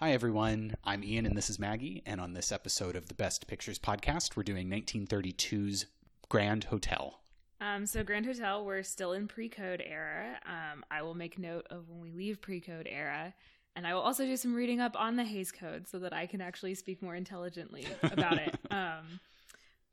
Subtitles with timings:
[0.00, 0.76] Hi, everyone.
[0.84, 2.04] I'm Ian, and this is Maggie.
[2.06, 5.86] And on this episode of the Best Pictures podcast, we're doing 1932's
[6.28, 7.18] Grand Hotel.
[7.60, 10.38] Um, so Grand Hotel, we're still in pre-code era.
[10.46, 13.34] Um, I will make note of when we leave pre-code era,
[13.74, 16.26] and I will also do some reading up on the Hays Code so that I
[16.26, 18.54] can actually speak more intelligently about it.
[18.70, 19.18] Um,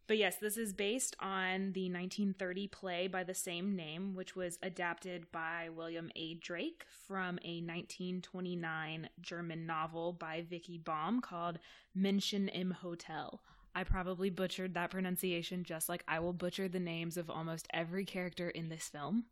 [0.07, 4.59] but yes, this is based on the 1930 play by the same name, which was
[4.61, 6.35] adapted by William A.
[6.35, 11.59] Drake from a 1929 German novel by Vicki Baum called
[11.97, 13.41] Menschen im Hotel.
[13.73, 18.05] I probably butchered that pronunciation just like I will butcher the names of almost every
[18.05, 19.25] character in this film,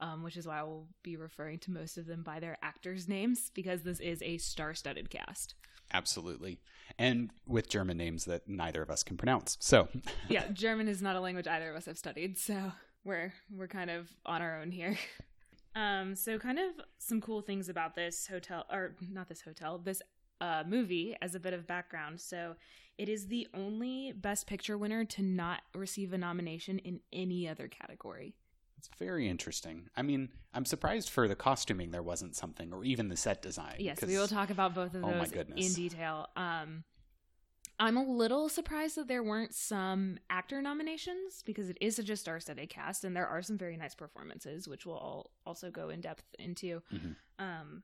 [0.00, 3.08] um, which is why I will be referring to most of them by their actors'
[3.08, 5.54] names because this is a star studded cast.
[5.92, 6.60] Absolutely.
[6.98, 9.56] And with German names that neither of us can pronounce.
[9.60, 9.88] So,
[10.28, 12.72] yeah, German is not a language either of us have studied, so
[13.04, 14.96] we're we're kind of on our own here.
[15.76, 20.02] Um, so kind of some cool things about this hotel or not this hotel, this
[20.40, 22.20] uh, movie as a bit of background.
[22.20, 22.56] So
[22.96, 27.68] it is the only Best Picture winner to not receive a nomination in any other
[27.68, 28.34] category.
[28.78, 29.88] It's very interesting.
[29.96, 33.76] I mean, I'm surprised for the costuming there wasn't something, or even the set design.
[33.78, 36.28] Yes, we will talk about both of Oh those in detail.
[36.36, 36.84] Um,
[37.80, 42.16] I'm a little surprised that there weren't some actor nominations because it is such a
[42.16, 46.00] star-studded cast, and there are some very nice performances, which we'll all also go in
[46.00, 46.82] depth into.
[46.92, 47.16] Mhm.
[47.38, 47.82] Um,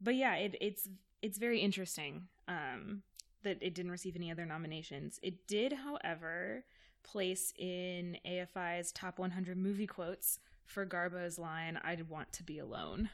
[0.00, 0.88] but yeah, it, it's
[1.22, 3.02] it's very interesting um,
[3.42, 5.18] that it didn't receive any other nominations.
[5.22, 6.64] It did, however,
[7.06, 13.10] place in AFI's top 100 movie quotes for Garbo's line "I'd want to be alone."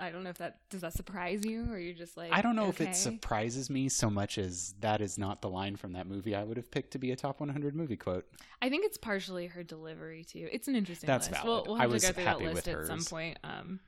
[0.00, 2.56] I don't know if that does that surprise you, or you're just like I don't
[2.56, 6.06] know if it surprises me so much as that is not the line from that
[6.06, 8.26] movie I would have picked to be a top 100 movie quote.
[8.60, 10.48] I think it's partially her delivery too.
[10.50, 11.06] It's an interesting.
[11.06, 11.42] That's list.
[11.42, 11.66] valid.
[11.66, 13.38] We'll, we'll I have was to go through happy that with list at some point.
[13.44, 13.80] Um,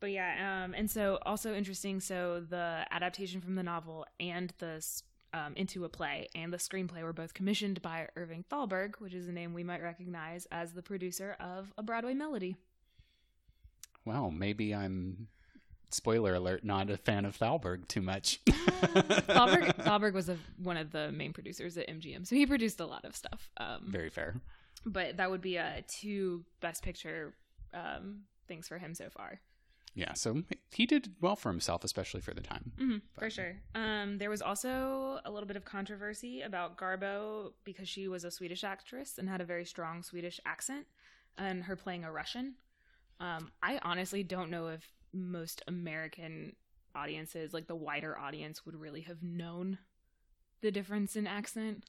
[0.00, 2.00] but yeah, um, and so also interesting.
[2.00, 4.84] So the adaptation from the novel and the
[5.34, 9.28] um, into a play and the screenplay were both commissioned by Irving Thalberg, which is
[9.28, 12.56] a name we might recognize as the producer of A Broadway Melody.
[14.04, 15.28] Well, maybe I'm,
[15.90, 18.40] spoiler alert, not a fan of Thalberg too much.
[18.48, 22.86] Thalberg, Thalberg was a, one of the main producers at MGM, so he produced a
[22.86, 23.50] lot of stuff.
[23.58, 24.34] Um, Very fair.
[24.84, 27.34] but that would be a two Best Picture
[27.72, 29.40] um, things for him so far.
[29.94, 32.72] Yeah, so he did well for himself, especially for the time.
[32.78, 33.56] hmm for sure.
[33.74, 38.30] Um, there was also a little bit of controversy about Garbo because she was a
[38.30, 40.86] Swedish actress and had a very strong Swedish accent,
[41.36, 42.54] and her playing a Russian.
[43.20, 44.82] Um, I honestly don't know if
[45.12, 46.56] most American
[46.94, 49.78] audiences, like the wider audience, would really have known
[50.62, 51.84] the difference in accent.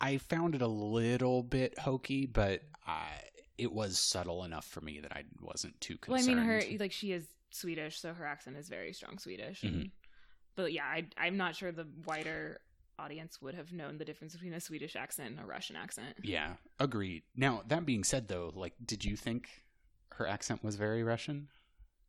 [0.00, 3.06] I found it a little bit hokey, but I,
[3.58, 6.26] it was subtle enough for me that I wasn't too concerned.
[6.26, 9.62] Well, I mean, her like she is Swedish, so her accent is very strong Swedish.
[9.62, 9.90] and- Mhm.
[10.56, 12.60] but yeah, I, I'm not sure the wider
[12.98, 16.16] audience would have known the difference between a Swedish accent and a Russian accent.
[16.22, 17.22] Yeah, agreed.
[17.34, 19.48] Now, that being said, though, like, did you think
[20.12, 21.48] her accent was very Russian?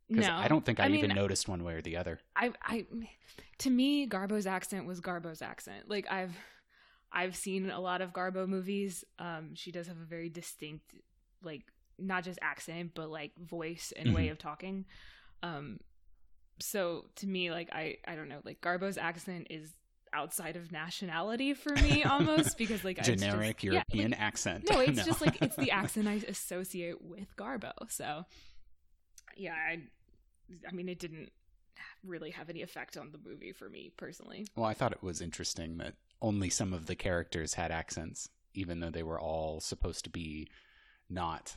[0.09, 2.19] Because No, I don't think I, mean, even noticed one way or the other.
[2.35, 2.85] I, I,
[3.59, 5.87] to me, Garbo's accent was Garbo's accent.
[5.89, 6.35] Like I've,
[7.13, 9.05] I've seen a lot of Garbo movies.
[9.19, 10.93] Um, she does have a very distinct,
[11.41, 11.63] like
[11.97, 14.31] not just accent, but like voice and way Mhm.
[14.31, 14.85] of talking.
[15.43, 15.79] Um,
[16.59, 19.73] so to me, like I, I don't know, like Garbo's accent is
[20.13, 24.69] outside of nationality for me almost because like I just- Generic yeah, European like, accent.
[24.69, 27.71] no, it's just like it's the accent I associate with Garbo.
[27.89, 28.25] So,
[29.35, 29.79] yeah, I,
[30.67, 31.31] I mean, it didn't
[32.05, 34.45] really have any effect on the movie for me personally.
[34.55, 38.79] Well, I thought it was interesting that only some of the characters had accents, even
[38.79, 40.47] though they were all supposed to be
[41.09, 41.55] not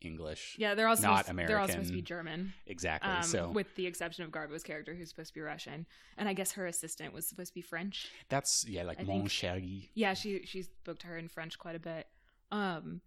[0.00, 0.56] English.
[0.58, 3.10] Yeah, they're all Not supposed, they're all supposed to be German, Exactly.
[3.10, 5.86] um, so with the exception of Garbo's character, who's supposed to be Russian,
[6.16, 8.08] and I guess her assistant was supposed to be French.
[8.28, 9.88] that's yeah, like I mon chéri.
[9.94, 12.06] Yeah, she she spoke to her in French quite a bit.
[12.50, 13.00] Um,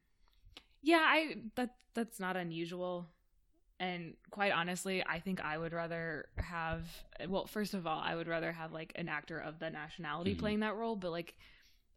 [0.81, 3.07] yeah, I that that's not unusual.
[3.79, 6.85] And quite honestly, I think I would rather have
[7.27, 10.39] well, first of all, I would rather have like an actor of the nationality Mhm.
[10.39, 11.35] playing that role, but like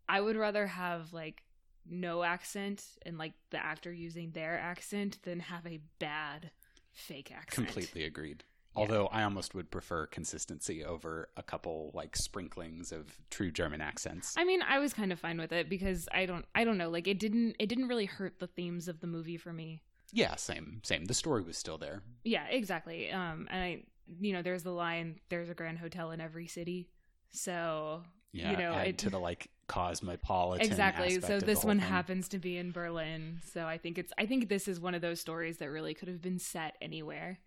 [0.08, 1.42] I would rather have like
[1.88, 6.50] no accent and like the actor using their accent than have a bad
[6.92, 7.66] fake accent.
[7.66, 8.44] Completely agreed.
[8.74, 8.80] Yeah.
[8.80, 14.34] Although I almost would prefer consistency over a couple like sprinklings of true German accents.
[14.36, 16.90] I mean, I was kind of fine with it because I don't I don't know,
[16.90, 19.82] like it didn't it didn't really hurt the themes of the movie for me.
[20.12, 21.04] yeah, same, same.
[21.04, 22.02] The story was still there.
[22.24, 23.10] Yeah, exactly.
[23.12, 23.82] Um, and I,
[24.20, 26.88] you know, there's the line, "There's a grand hotel in every city."
[27.30, 28.02] So
[28.32, 30.66] Yeah, you know, add it- to the like cosmopolitan.
[30.66, 31.06] exactly.
[31.16, 31.88] aspect So this one thing.
[31.88, 33.40] happens to be in Berlin.
[33.52, 36.08] So I think it's, I think this is one of those stories that really could
[36.08, 37.38] have been set anywhere.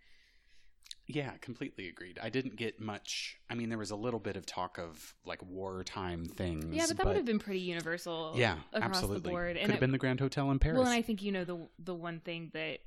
[1.10, 2.20] Yeah, completely agreed.
[2.22, 3.38] I didn't get much.
[3.50, 6.76] I mean, there was a little bit of talk of like wartime things.
[6.76, 8.34] Yeah, but that would have been pretty universal.
[8.36, 9.22] Yeah, across absolutely.
[9.22, 9.56] the board.
[9.56, 10.78] Could And have it- been the Grand Hotel in Paris.
[10.78, 12.80] well, and I think you know the the one thing that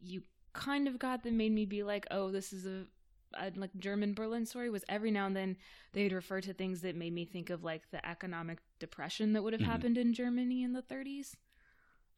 [0.00, 0.22] you
[0.52, 2.84] kind of got that made me be like, oh, this is a,
[3.56, 5.56] like German Berlin story was every now and then
[5.92, 9.52] they'd refer to things that made me think of like the economic depression that would
[9.52, 9.66] have Mhm.
[9.66, 11.36] happened in Germany in the 30s,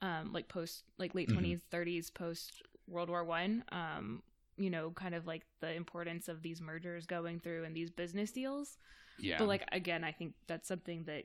[0.03, 1.35] um, like post like late Mhm.
[1.35, 3.65] 20s, 30s, post World War One.
[3.73, 4.23] Um,
[4.57, 8.31] you know, kind of like the importance of these mergers going through and these business
[8.31, 8.77] deals.
[9.19, 11.25] yeah, But like again, I think that's something that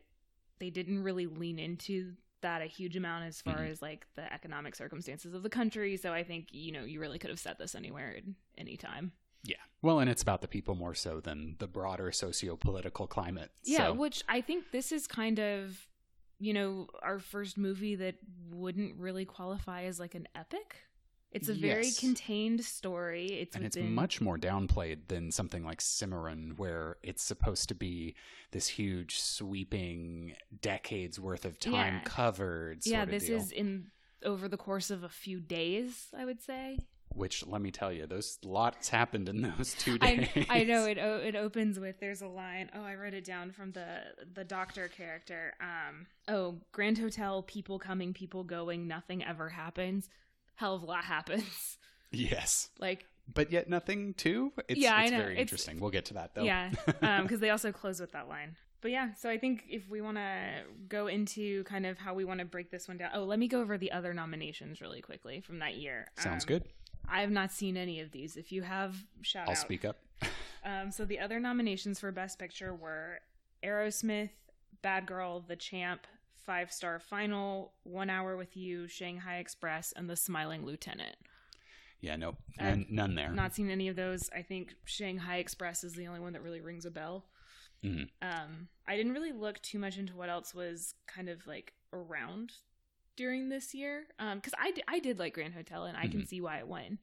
[0.60, 3.72] they didn't really lean into that a huge amount as far Mhm.
[3.72, 5.98] as like the economic circumstances of the country.
[5.98, 8.24] So I think you know you really could have said this anywhere at
[8.58, 9.12] any time.
[9.46, 9.56] Yeah.
[9.82, 13.52] Well, and it's about the people more so than the broader socio-political climate.
[13.64, 15.88] Yeah, So- which I think this is kind of
[16.38, 18.16] you know our first movie that
[18.52, 20.76] wouldn't really qualify as like an epic.
[21.32, 22.00] It's a very Yes.
[22.00, 23.26] contained story.
[23.28, 28.16] It's and it's much more downplayed than something like Cimarron, where it's supposed to be
[28.52, 32.02] this huge, sweeping, decades worth of time Yeah.
[32.06, 32.84] covered.
[32.84, 33.06] Sort yeah.
[33.06, 33.38] This deal.
[33.38, 33.92] is in
[34.24, 36.80] over the course of a few days, I would say.
[37.16, 40.28] Which let me tell you, those lots happened in those two days.
[40.50, 40.98] I know it.
[40.98, 42.70] o- It opens with there's a line.
[42.76, 43.88] Oh, I wrote it down from the
[44.34, 45.54] the doctor character.
[45.62, 46.08] Um.
[46.28, 47.42] Oh, Grand Hotel.
[47.44, 48.88] People coming, people going.
[48.88, 50.10] Nothing ever happens.
[50.56, 51.78] Hell of a lot happens.
[52.12, 54.54] Yes, Like but yet nothing too.
[54.70, 55.18] It's, Yeah, I know.
[55.18, 55.80] very It's- interesting.
[55.82, 56.44] We'll get to that though.
[56.44, 56.70] yeah,
[57.02, 58.56] um, because they also close with that line.
[58.80, 62.24] But yeah, so I think if we want to go into kind of how we
[62.24, 63.10] want to break this one down.
[63.16, 66.08] Oh, let me go over the other nominations really quickly from that year.
[66.20, 66.64] Sounds Um, good.
[67.10, 68.36] I have not seen any of these.
[68.38, 69.58] If you have, shout I'll out.
[69.58, 69.98] speak up.
[70.68, 73.20] Um, so the other nominations for Best Picture were
[73.64, 74.32] Arrowsmith,
[74.82, 76.08] Bad Girl, The Champ,
[76.44, 81.18] Five Star Final, One Hour with You, Shanghai Express, and The Smiling Lieutenant.
[82.02, 83.30] Yeah, nope, I've none, none there.
[83.32, 84.28] Not seen any of those.
[84.36, 87.26] I think Shanghai Express is the only one that really rings a bell.
[87.84, 88.10] Mhm.
[88.24, 92.54] Um, I didn't really look too much into what else was kind of like around
[93.16, 96.28] during this year because I, d- I did like Grand Hotel and I can Mhm.
[96.28, 97.00] see why it won.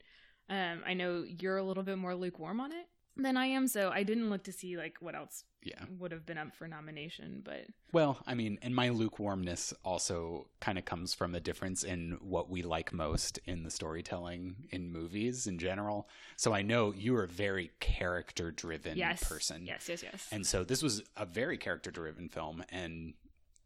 [0.48, 2.86] Um, I know you're a little bit more lukewarm on it
[3.16, 5.84] than I am, so I didn't look to see like what else Yeah.
[5.98, 7.40] would have been up for nomination.
[7.44, 12.12] But Well, I mean, and my lukewarmness also kind of comes from the difference in
[12.20, 16.08] what we like most in the storytelling in movies in general.
[16.36, 19.64] So I know you are a very character driven yes, person.
[19.66, 20.28] yes, yes, yes.
[20.32, 22.64] And so this was a very character driven film.
[22.70, 23.14] And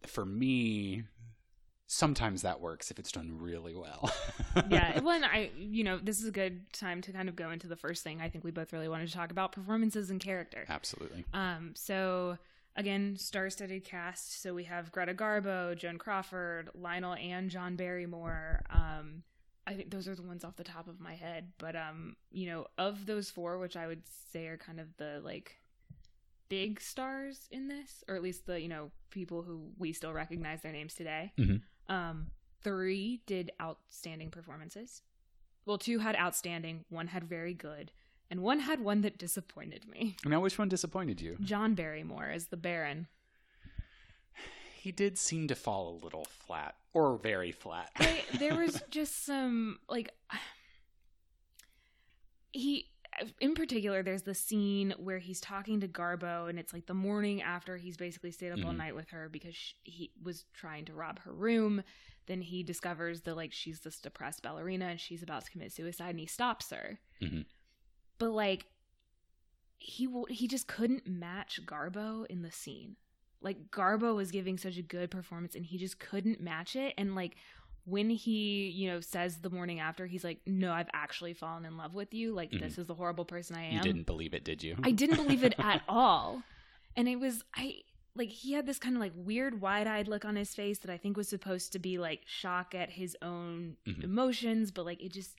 [0.07, 1.05] for me,
[1.87, 4.11] sometimes that works if it's done really well.
[4.71, 7.69] yeah, when I, you know, this is a good time to kind of go into
[7.69, 10.65] the first thing I think we both really wanted to talk about performances and character.
[10.69, 11.25] Absolutely.
[11.33, 12.39] Um, so
[12.75, 14.43] again, star-studded cast.
[14.43, 18.63] So we have Greta Garbo, Joan Crawford, Lionel and John Barrymore.
[18.71, 19.23] Um,
[19.67, 21.53] I think those are the ones off the top of my head.
[21.59, 25.21] But um, you know, of those four, which I would say are kind of the
[25.25, 25.57] like
[26.49, 30.63] big stars in this, or at least the you know people who we still recognize
[30.63, 31.33] their names today.
[31.39, 31.63] Mhm.
[31.89, 32.29] Um,
[32.63, 35.03] three did outstanding performances.
[35.65, 37.91] Well, two had outstanding, one had very good,
[38.31, 40.17] and one had one that disappointed me.
[40.25, 41.37] Now, which one disappointed you?
[41.41, 43.09] John Barrymore as the Baron.
[44.81, 47.91] He did seem to fall a little flat, or very flat.
[47.97, 50.11] I, there was just some like
[52.53, 52.87] he
[53.41, 57.41] in particular there's the scene where he's talking to garbo and it's like the morning
[57.43, 58.77] after he's basically stayed up all Mhm.
[58.79, 61.83] night with her because sh he was trying to rob her room
[62.27, 66.11] then he discovers that like she's this depressed ballerina and she's about to commit suicide
[66.11, 67.47] and he stops her Mhm.
[68.19, 68.67] but like
[69.79, 72.97] he he just couldn't match garbo in the scene
[73.41, 77.15] like garbo was giving such a good performance and he just couldn't match it and
[77.15, 77.37] like
[77.87, 81.77] when he you know says the morning after he's like no i've actually fallen in
[81.77, 82.35] love with you.
[82.35, 83.73] Like this is the horrible person i am.
[83.75, 84.77] you didn't believe it, did you?
[84.83, 86.43] i didn't believe it at all.
[86.97, 87.77] And it was i
[88.17, 90.97] like he had this kind of like weird wide-eyed look on his face that i
[90.97, 94.05] think was supposed to be like shock at his own Mhm.
[94.05, 95.37] emotions but like it just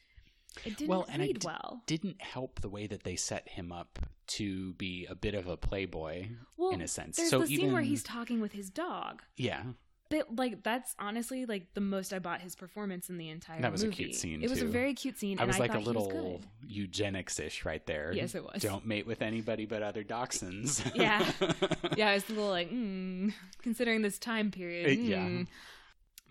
[0.65, 1.81] it didn't Well, and I read d- well.
[1.85, 3.99] didn't help the way that they set him up
[4.37, 7.17] to be a bit of a playboy well in a sense.
[7.17, 9.21] there's so the even scene where he's talking with his dog.
[9.35, 9.63] Yeah,
[10.09, 13.57] But like that's honestly like the most I bought his performance in the entire.
[13.57, 13.61] Movie.
[13.63, 15.39] That was a cute scene, It was a very cute scene.
[15.39, 18.11] I and was like a thought he was little eugenics ish right there.
[18.13, 18.61] Yes, it was.
[18.61, 20.83] Don't mate with anybody but other dachshunds.
[20.95, 21.29] Yeah.
[21.97, 24.87] yeah, I was a little like mm, considering this time period.
[24.87, 25.17] Uh, yeah.
[25.25, 25.47] mm.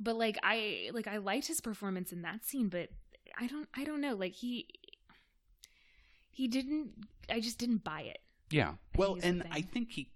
[0.00, 2.88] But like I like I liked his performance in that scene, but
[3.38, 4.68] I don't I don't know like he
[6.30, 6.92] he didn't
[7.30, 8.18] I just didn't buy it.
[8.50, 8.74] Yeah.
[8.96, 9.44] Well, and.
[9.50, 10.10] I think he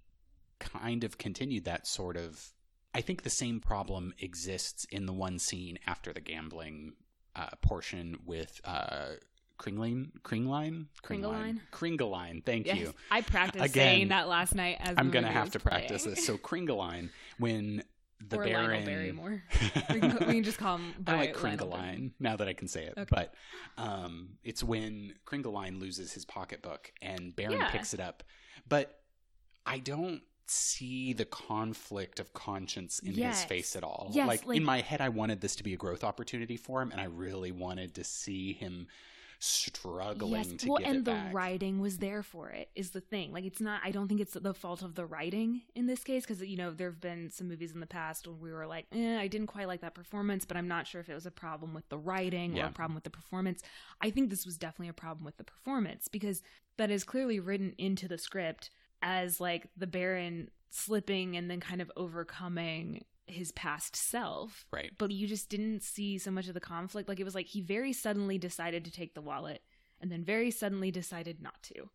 [0.59, 2.52] kind of continued that sort of.
[2.95, 6.95] I think the same problem exists in the one scene after the gambling
[7.37, 9.11] uh, portion with uh,
[9.59, 11.61] Kringline, Kringline, Kringelein?
[11.73, 12.45] Kringelein.
[12.45, 12.95] Thank Yes, you.
[13.11, 14.79] I practiced Again, saying that last night.
[14.81, 16.27] As I'm gonna have was to practice this.
[16.27, 17.85] So Kringelein, when
[18.29, 19.43] the or Baron, Lionel Barrymore.
[19.93, 20.95] we, can, we can just call him.
[21.07, 22.11] I like Barrymore.
[22.19, 22.95] now that I can say it.
[22.99, 23.07] Okay.
[23.09, 23.35] But
[23.79, 27.71] um, it's when Kringelein loses his pocketbook and Baron Yeah.
[27.71, 28.23] picks it up.
[28.69, 29.01] But
[29.65, 33.40] I don't see the conflict of conscience in Yes.
[33.40, 34.11] his face at all.
[34.12, 36.83] Yes, like, like- in my head, I wanted this to be a growth opportunity for
[36.83, 38.88] him, and I really wanted to see him
[39.42, 41.33] struggling Yes, to well, and the back.
[41.33, 42.69] writing was there for it.
[42.75, 43.80] Is the thing like it's not?
[43.83, 46.71] I don't think it's the fault of the writing in this case because you know
[46.73, 49.47] there have been some movies in the past where we were like, eh, I didn't
[49.47, 51.97] quite like that performance, but I'm not sure if it was a problem with the
[51.99, 53.62] writing or a problem with the performance.
[54.00, 56.42] I think this was definitely a problem with the performance because
[56.76, 58.71] that is clearly written into the script
[59.02, 64.90] as like the Baron slipping and then kind of overcoming his past self right.
[64.99, 67.09] but you just didn't see so much of the conflict.
[67.09, 69.62] Like it was like he very suddenly decided to take the wallet
[70.00, 71.90] and then very suddenly decided not to.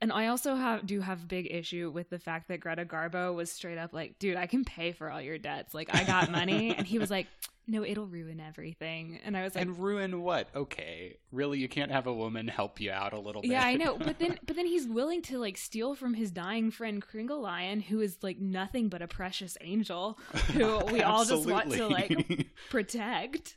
[0.00, 3.32] And I also have do have a big issue with the fact that Greta Garbo
[3.34, 5.74] was straight up like, dude, I can pay for all your debts.
[5.74, 6.74] Like I got money.
[6.76, 7.28] and he was like,
[7.72, 9.18] no, it'll ruin everything.
[9.24, 10.48] And I was like, and ruin what?
[10.54, 11.58] Okay, really?
[11.58, 13.50] You can't have a woman help you out a little bit?
[13.50, 13.96] yeah, I know.
[13.96, 18.00] But then but then he's willing to like steal from his dying friend Kringelein, who
[18.02, 20.18] is like nothing but a precious angel
[20.52, 23.56] who we all just want to like protect.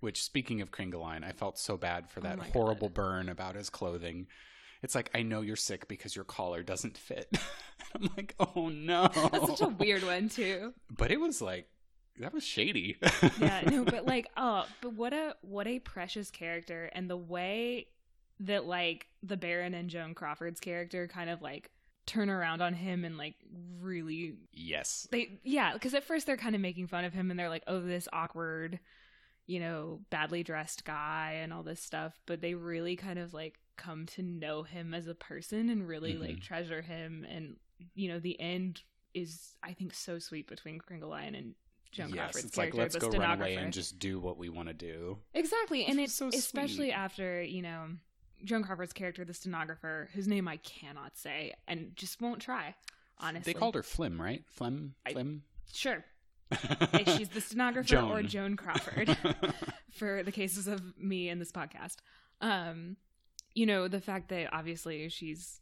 [0.00, 3.54] Which, speaking of Kringelein, I felt so bad for Oh that my horrible burn about
[3.54, 4.26] his clothing.
[4.82, 7.28] It's like, I know you're sick because your collar doesn't fit.
[7.94, 9.08] I'm like, oh no.
[9.14, 10.74] That's such a weird one too.
[10.90, 11.68] But it was like,
[12.20, 12.96] that was shady.
[13.40, 17.86] Yeah, no, but like, oh, but what a what a precious character, and the way
[18.40, 21.70] that like the Baron and Joan Crawford's character kind of like
[22.06, 23.36] turn around on him and like
[23.80, 25.06] really yes.
[25.12, 27.62] they yeah because at first they're kind of making fun of him and they're like
[27.68, 28.80] oh this awkward
[29.46, 33.54] you know badly dressed guy and all this stuff but they really kind of like
[33.76, 36.42] come to know him as a person and really like Mhm.
[36.42, 37.54] treasure him and
[37.94, 38.82] you know the end
[39.14, 41.54] is i think so sweet between kringelein and
[41.92, 44.66] joan yes, crawford's it's like, let's go run away and just do what we want
[44.68, 45.18] to do.
[45.34, 46.92] exactly and it's so especially sweet.
[46.92, 47.86] after you know
[48.44, 52.74] joan crawford's character the stenographer whose name i cannot say and just won't try
[53.18, 54.42] honestly They called her Flim, right?
[54.48, 54.94] Flim?
[55.06, 55.42] I- Flim?
[55.72, 56.04] sure
[56.52, 58.28] If she's the stenographer or Joan.
[58.28, 59.16] Joan Crawford
[59.92, 61.96] for the cases of me in this podcast.
[62.42, 62.96] Um,
[63.54, 65.60] you know, the fact that obviously she's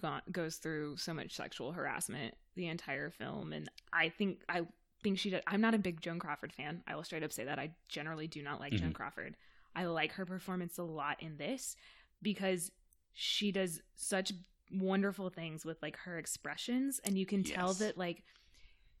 [0.00, 4.62] gone, goes through so much sexual harassment the entire film, and I think I
[5.02, 5.30] think she.
[5.30, 6.82] Did, I'm not a big Joan Crawford fan.
[6.86, 8.94] I will straight up say that I generally do not like Joan Mhm.
[8.94, 9.36] Crawford.
[9.74, 11.76] I like her performance a lot in this
[12.22, 12.72] because
[13.12, 14.32] she does such
[14.72, 18.22] wonderful things with like her expressions and you can tell that like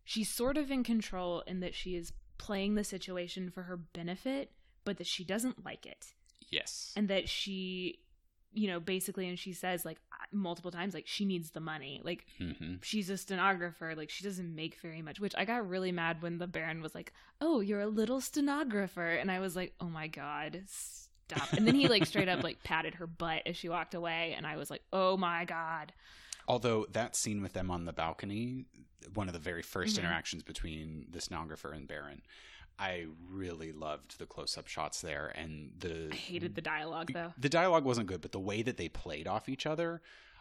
[0.04, 4.50] she's sort of in control in that she is playing the situation for her benefit
[4.84, 6.06] but that she doesn't like it
[6.50, 6.92] yes.
[6.96, 7.98] and that she
[8.52, 9.98] you know basically and she says like
[10.32, 12.00] multiple times like she needs the money.
[12.04, 13.94] Like hmm she's a stenographer.
[13.96, 16.94] Like she doesn't make very much which i got really mad when the baron was
[16.94, 19.10] like oh you're a little stenographer.
[19.10, 21.52] And i was like oh my god stop.
[21.52, 24.46] And then he like straight up like patted her butt as she walked away and
[24.46, 25.92] i was like oh my god.
[26.46, 28.64] Although that scene with them on the balcony,
[29.12, 29.98] one of the very 1st Mhm.
[29.98, 32.22] interactions between the stenographer and Baron,
[32.78, 37.48] I really loved the close-up shots there, and the i hated the dialogue though the
[37.48, 40.00] dialogue wasn't good, but the way that they played off each other,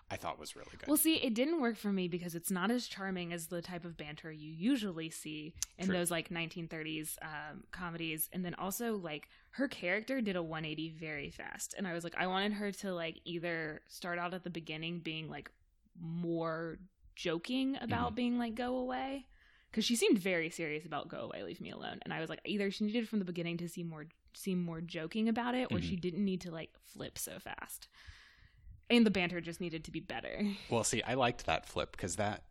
[0.10, 0.88] I thought was really good.
[0.88, 3.84] Well, see, it didn't work for me because it's not as charming as the type
[3.86, 5.96] of banter you usually see in True.
[5.96, 8.29] those like 1930s um, comedies.
[8.32, 11.74] And then also, like, her character did a 180 very fast.
[11.77, 15.00] And I was like, I wanted her to, like, either start out at the beginning
[15.00, 15.51] being, like,
[16.00, 16.77] more
[17.15, 18.15] joking about Mhm.
[18.15, 19.25] being like, go away.
[19.71, 22.00] Because she seemed very serious about go away, leave me alone.
[22.03, 24.81] And I was like, either she needed from the beginning to seem more seem more
[24.81, 25.83] joking about it, or Mhm.
[25.83, 27.88] she didn't need to like flip so fast.
[28.89, 30.41] And the banter just needed to be better.
[30.69, 32.43] Well, see, I liked that flip because that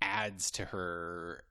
[0.00, 1.44] adds to her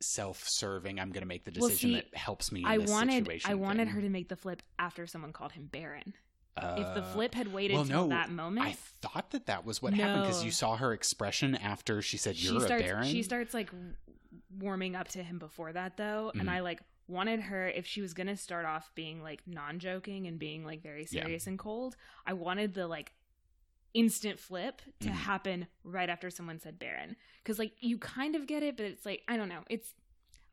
[0.00, 0.98] self-serving.
[0.98, 2.60] I'm going to make the Well, decision see, that helps me.
[2.60, 3.94] In I this wanted situation I wanted thing.
[3.94, 6.14] her to make the flip after someone called him Baron.
[6.56, 9.64] If the Uh, flip had waited well, till no, that moment, I thought that that
[9.64, 12.86] was what happened because you saw her expression after she said, "You're she starts a
[12.86, 13.70] baron." she starts like
[14.58, 16.40] warming up to him before that though, Mhm.
[16.40, 20.38] and I like wanted her if she was gonna start off being like non-joking and
[20.38, 21.22] being like very Yeah.
[21.22, 21.96] serious and cold.
[22.26, 23.12] I wanted the like
[23.94, 25.12] instant flip to Mhm.
[25.12, 29.04] happen right after someone said Baron because like you kind of get it, but it's
[29.06, 29.64] like I don't know.
[29.68, 29.94] It's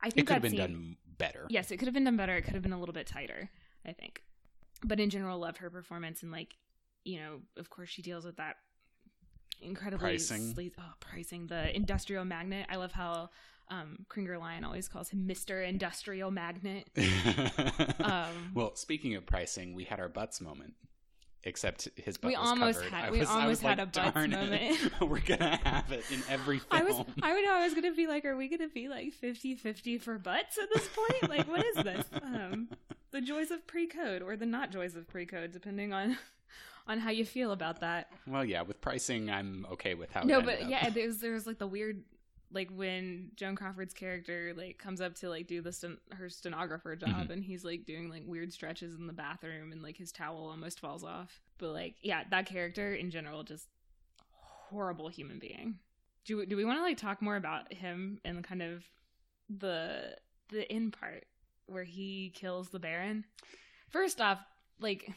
[0.00, 1.46] I think it could have been scene- done better.
[1.50, 2.36] Yes, it could have been done better.
[2.36, 3.50] It could have been a little bit tighter,
[3.84, 4.22] I think.
[4.84, 6.54] But in general, loved her performance and like,
[7.04, 8.56] you know, of course she deals with that
[9.60, 10.70] incredibly Preysing.
[10.78, 12.66] oh, preysing the industrial magnet.
[12.70, 13.30] I love how
[13.70, 16.88] Um, Kringer Lion always calls him Mister Industrial Magnet.
[18.00, 20.74] Um, well, speaking of preysing, we had our butts moment.
[21.44, 22.92] Except his butt We was almost covered.
[22.92, 26.04] had- we was- almost had like, a butts "Darn it, moment." We're gonna have it
[26.10, 26.68] in every film.
[26.80, 29.12] I was, I would know, I was gonna be like, are we gonna be like
[29.22, 31.28] 50-50 for butts at this point?
[31.30, 32.06] Like, what is this?
[32.22, 32.68] Um,
[33.10, 36.16] the joys of pre-code or the not joys of pre-code, depending on
[36.86, 38.10] on how you feel about that.
[38.26, 40.20] well, yeah, with preysing, I'm okay with how.
[40.22, 40.68] it no, but up.
[40.70, 42.02] yeah, there's there's like the weird
[42.50, 46.96] like when Joan Crawford's character like comes up to like do the sten- her stenographer
[46.96, 47.30] job Mhm.
[47.30, 50.80] and he's like doing like weird stretches in the bathroom and like his towel almost
[50.80, 51.40] falls off.
[51.58, 53.68] But like yeah, that character in general just
[54.70, 55.78] horrible human being.
[56.24, 58.84] Do we, do we want to like talk more about him and kind of
[59.50, 60.16] the
[60.50, 61.24] the end part
[61.68, 63.24] where he kills the Baron?
[63.90, 64.38] First off,
[64.80, 65.10] like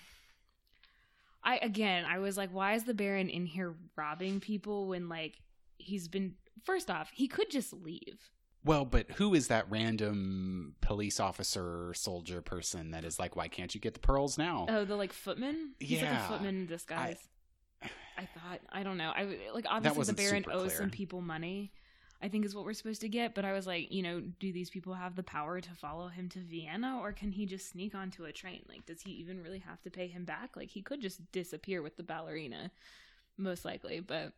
[1.44, 5.38] I again, I was like, why is the Baron in here robbing people when like
[5.78, 8.30] he's been first off, he could just leave.
[8.64, 13.74] Well, but who is that random police officer, soldier person that is like, why can't
[13.74, 14.68] you get the pearls now?
[14.70, 15.74] Oh, the like footman?
[15.80, 16.26] He's like Yeah.
[16.26, 17.18] a footman in disguise.
[18.18, 19.10] I, thought I don't know.
[19.16, 21.72] I like obviously the Baron owes some people money.
[22.22, 24.54] I think is what we're supposed to get, but I was like, you know, do
[24.54, 27.96] these people have the power to follow him to Vienna or can he just sneak
[27.96, 28.64] onto a train?
[28.70, 30.56] Like does he even really have to pay him back?
[30.56, 32.72] Like he could just disappear with the ballerina
[33.38, 34.34] most likely, but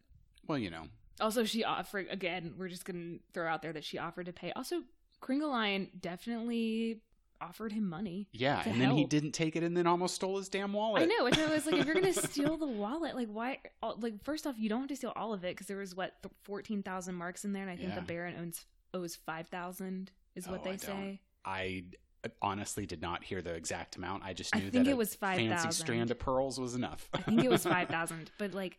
[0.48, 0.88] well, you know,
[1.20, 2.54] Also, she offered again.
[2.58, 4.52] We're just gonna throw out there that she offered to pay.
[4.54, 4.84] Also,
[5.22, 7.02] Kringlein definitely
[7.42, 8.28] offered him money.
[8.32, 11.04] yeah, and then he didn't take it, and then almost stole his damn wallet.
[11.04, 13.60] I know, which I was like, if you're gonna steal the wallet, like why?
[13.82, 15.96] all- Like first off, you don't have to steal all of it because there was
[15.96, 17.96] what th- fourteen thousand marks in there, and I think Yeah.
[17.96, 21.22] the Baron owns owes five thousand is what Oh, they I say.
[21.46, 21.84] I
[22.24, 24.24] uh, honestly did not hear the exact amount.
[24.24, 25.72] I just I knew think that it a was fancy 5,000.
[25.74, 27.10] strand of pearls was enough.
[27.14, 28.78] I think it was five thousand, but like,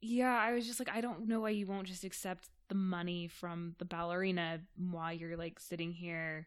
[0.00, 3.28] yeah, I was just like, I don't know why you won't just accept the money
[3.28, 6.46] from the ballerina while you're like sitting here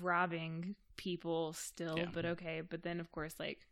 [0.00, 1.98] robbing people still.
[1.98, 2.06] Yeah.
[2.12, 3.66] But okay, but then of course like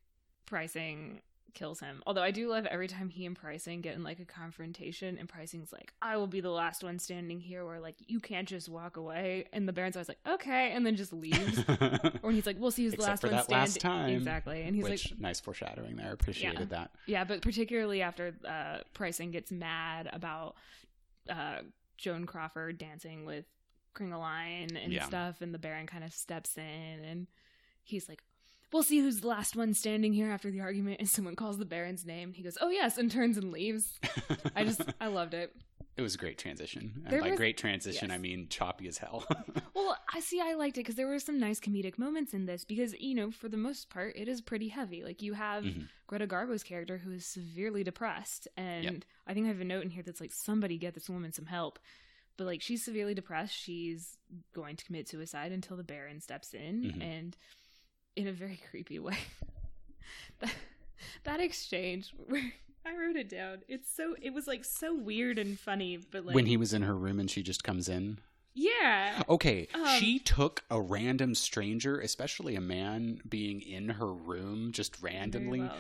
[0.47, 1.21] preysing
[1.55, 2.03] kills him.
[2.07, 5.29] Although I do love every time he and preysing get in like a confrontation, and
[5.29, 8.69] preysing's like, I will be the last one standing here, where like you can't just
[8.69, 11.65] walk away, and the Baron's always like, okay, and then just leaves.
[12.23, 14.63] Or he's like, "We'll see who's the last for one that last standing." time, Exactly,
[14.63, 16.13] and he's Which like, nice foreshadowing there.
[16.13, 16.91] Appreciated that.
[17.07, 20.57] yeah, but particularly after uh, Preysing gets mad about
[21.29, 21.59] uh,
[21.99, 23.45] Joan Crawford dancing with
[23.95, 25.05] Kringelein and Yeah.
[25.07, 26.63] stuff, and the Baron kind of steps in
[27.05, 27.27] and
[27.83, 28.23] he's like,
[28.73, 30.97] We'll see who's the last one standing here after the argument.
[30.99, 32.33] And someone calls the Baron's name.
[32.33, 34.01] He goes, Oh, yes, and turns and leaves.
[34.57, 35.55] I just, I loved it.
[35.97, 36.93] it was a great transition.
[37.05, 38.15] And There by was- great transition, yes.
[38.17, 39.25] I mean choppy as hell.
[39.75, 40.41] Well, I see.
[40.41, 42.65] I liked it because there were some nice comedic moments in this.
[42.65, 45.05] Because you know, for the most part, it is pretty heavy.
[45.05, 45.89] Like you have Mhm.
[46.07, 48.95] Greta Garbo's character who is severely depressed, and Yep.
[49.27, 51.47] I think I have a note in here that's like, somebody get this woman some
[51.47, 51.79] help.
[52.37, 53.55] But like, she's severely depressed.
[53.55, 54.19] She's
[54.55, 57.03] going to commit suicide until the Baron steps in, Mhm.
[57.03, 57.37] and
[58.17, 59.17] in a very creepy way.
[60.41, 60.53] that,
[61.25, 62.53] that exchange where.
[62.87, 63.63] I wrote it down.
[63.67, 66.83] It's so it was like so weird and funny, but like when he was in
[66.83, 68.19] her room and she just comes in.
[68.53, 74.71] yeah, Okay, Um, she took a random stranger, especially a man, being in her room
[74.73, 75.77] just randomly, well.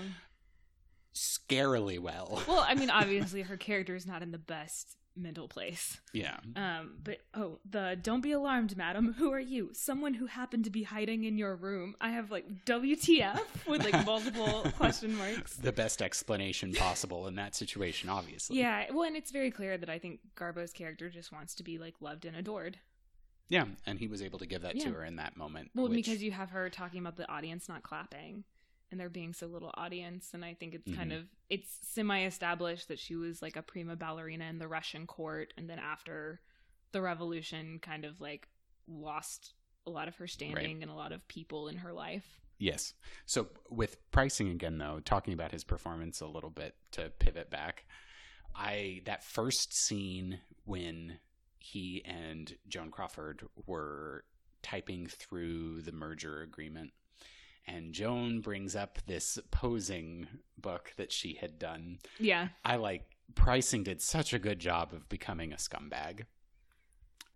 [1.15, 2.43] scarily well.
[2.49, 6.01] Well, I mean, obviously her character is not in the best mental place.
[6.13, 6.37] yeah.
[6.57, 9.15] Um, but oh, the don't be alarmed, madam.
[9.19, 9.71] Who are you?
[9.73, 11.95] Someone who happened to be hiding in your room.
[12.01, 15.55] I have like WTF with like multiple question marks.
[15.57, 18.59] The best explanation possible in that situation, obviously.
[18.59, 21.79] Yeah, well, and it's very clear that I think Garbo's character just wants to be
[21.79, 22.79] like loved and adored.
[23.49, 25.71] Yeah, and he was able to give that to her in that moment.
[25.75, 28.45] Well, which- because you have her talking about the audience not clapping
[28.95, 31.19] and there being so little audience and I think it's kind Mhm.
[31.19, 35.69] of it's semi-established that she was like a prima ballerina in the Russian court and
[35.69, 36.41] then after
[36.93, 38.47] the revolution kind of like
[38.87, 39.55] lost
[39.85, 42.41] a lot of her standing and a lot of people in her life.
[42.59, 42.95] Yes.
[43.27, 47.85] So with preysing again though, talking about his performance a little bit to pivot back,
[48.55, 51.19] I that first scene when
[51.59, 54.25] he and Joan Crawford were
[54.63, 56.93] typing through the merger agreement
[57.67, 60.27] and Joan brings up this posing
[60.59, 61.99] book that she had done.
[62.19, 62.49] Yeah.
[62.65, 63.03] I like
[63.35, 66.25] preysing did such a good job of becoming a scumbag.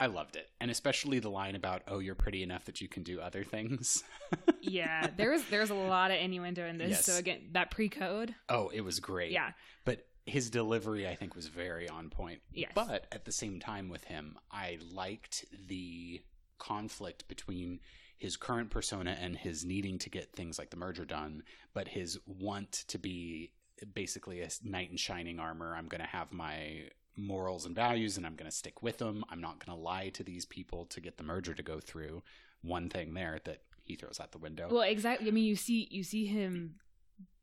[0.01, 0.49] I loved it.
[0.61, 4.05] And especially the line about, "Oh, you're pretty enough that you can do other things."
[4.61, 6.91] Yeah, there was there's a lot of innuendo in this.
[6.91, 7.05] Yes.
[7.07, 8.35] So again, that pre-code.
[8.51, 9.31] Oh, it was great.
[9.31, 9.53] Yeah.
[9.87, 12.41] But his delivery, I think, was very on point.
[12.53, 12.73] Yes.
[12.75, 16.21] But at the same time, with him, I liked the
[16.59, 17.81] conflict between
[18.19, 22.19] his current persona and his needing to get things like the merger done, but his
[22.27, 23.53] want to be
[23.95, 25.75] basically a knight in shining armor.
[25.77, 29.25] I'm going to have my morals and values and I'm going to stick with them.
[29.31, 32.23] I'm not going to lie to these people to get the merger to go through.
[32.63, 34.69] One thing there that he throws out the window.
[34.71, 35.29] Well, exactly.
[35.29, 36.75] I mean, you see, you see him.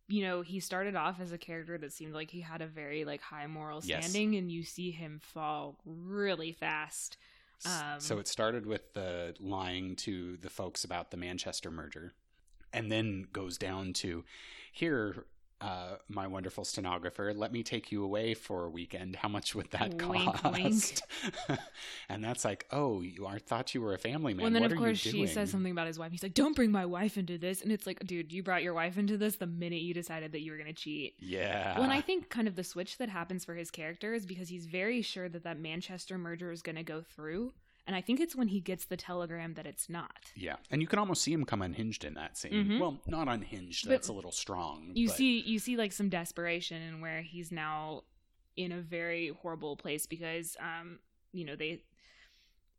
[0.08, 3.06] You know, he started off as a character that seemed like he had a very
[3.06, 4.04] like high moral Yes.
[4.12, 7.18] standing, and you see him fall really fast.
[7.66, 12.14] Um, so it started with the lying to the folks about the Manchester merger,
[12.74, 14.24] and then goes down to
[14.72, 15.26] here,
[15.62, 17.34] uh, my wonderful stenographer.
[17.34, 19.16] Let me take you away for a weekend.
[19.16, 21.02] How much would that Wink, cost?
[21.50, 21.60] wink.
[22.10, 24.42] and that's like, oh, you I thought you were a family man.
[24.42, 26.12] well, and then what of course she says something about his wife.
[26.12, 28.74] He's like, "Don't bring my wife into this," and it's like, dude, you brought your
[28.74, 31.16] wife into this the minute you decided that you were going to cheat.
[31.20, 31.76] Yeah.
[31.76, 34.50] Well, and I think kind of the switch that happens for his character is because
[34.50, 37.54] he's very sure that that Manchester merger is going to go through,
[37.88, 40.32] and I think it's when he gets the telegram that it's not.
[40.36, 42.52] Yeah, and you can almost see him come unhinged in that scene.
[42.54, 42.80] Mhm.
[42.80, 43.86] Well, not unhinged.
[43.86, 44.92] But That's a little strong.
[44.96, 48.04] You but- see, you see like some desperation and where he's now
[48.56, 51.00] in a very horrible place because, um,
[51.32, 51.82] you know, they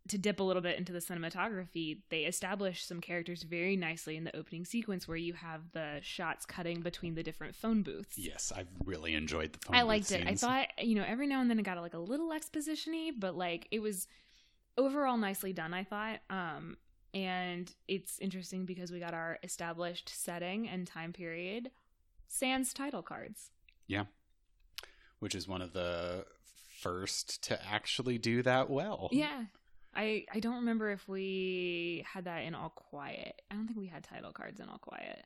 [0.09, 4.23] to dip a little bit into the cinematography, they establish some characters very nicely in
[4.23, 8.17] the opening sequence where you have the shots cutting between the different phone booths.
[8.17, 9.59] Yes, I've really enjoyed the.
[9.59, 10.25] Phone I liked it.
[10.25, 13.37] I thought, you know, every now and then it got like a little exposition-y, but
[13.37, 14.07] like it was
[14.77, 16.21] overall nicely done, I thought.
[16.31, 16.77] Um
[17.15, 21.71] and it's interesting because we got our established setting and time period
[22.29, 23.51] sans title cards.
[23.87, 24.05] Yeah.
[25.21, 26.27] Which is one of the
[26.81, 29.09] first to actually do that well.
[29.13, 29.45] Yeah.
[29.95, 33.41] I I don't remember if we had that in All Quiet.
[33.51, 35.25] I don't think we had title cards in All Quiet.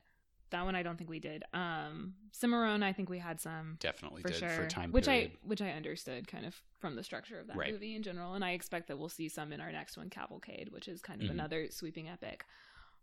[0.51, 1.43] That one I don't think we did.
[1.53, 4.49] Um Cimarron I think we had some definitely for did sure.
[4.49, 5.31] for time which period.
[5.43, 7.71] I which I understood kind of from the structure of that Right.
[7.73, 10.69] movie in general, and I expect that we'll see some in our next one, Cavalcade,
[10.71, 11.31] which is kind of Mhm.
[11.31, 12.45] another sweeping epic.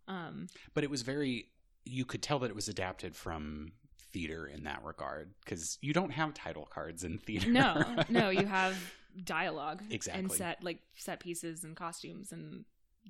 [0.07, 1.49] Um, but it was very.
[1.85, 3.71] You could tell that it was adapted from
[4.11, 7.49] theater in that regard because you don't have title cards in theater.
[7.51, 8.75] no, no, you have
[9.23, 12.65] dialogue exactly and set like set pieces and costumes, and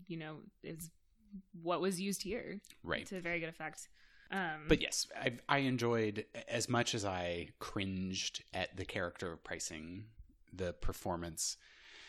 [0.08, 0.91] you know is
[1.62, 3.06] what was used here right.
[3.08, 3.88] to a very good effect.
[4.31, 9.43] Um, But yes, I, I enjoyed as much as I cringed at the character of
[9.43, 10.03] preysing.
[10.53, 11.57] The performance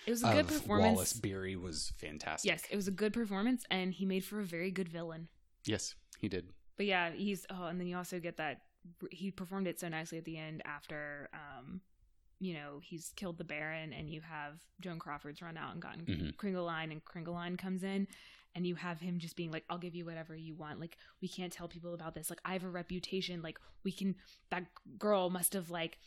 [0.06, 0.94] it was a good performance.
[0.94, 2.48] Wallace Beery was fantastic.
[2.48, 5.28] Yes, it was a good performance, and he made for a very good villain.
[5.66, 6.48] yes, he did.
[6.76, 8.62] but yeah he's oh and then you also get that
[9.10, 11.80] he performed it so nicely at the end after um
[12.40, 16.04] you know he's killed the baron and you have joan crawford's run out and gotten
[16.06, 16.34] Mhm.
[16.36, 18.08] kringelein and kringelein comes in
[18.54, 21.28] and you have him just being like i'll give you whatever you want like we
[21.28, 24.14] can't tell people about this like i have a reputation like we can
[24.50, 24.64] that
[24.98, 25.98] girl must have like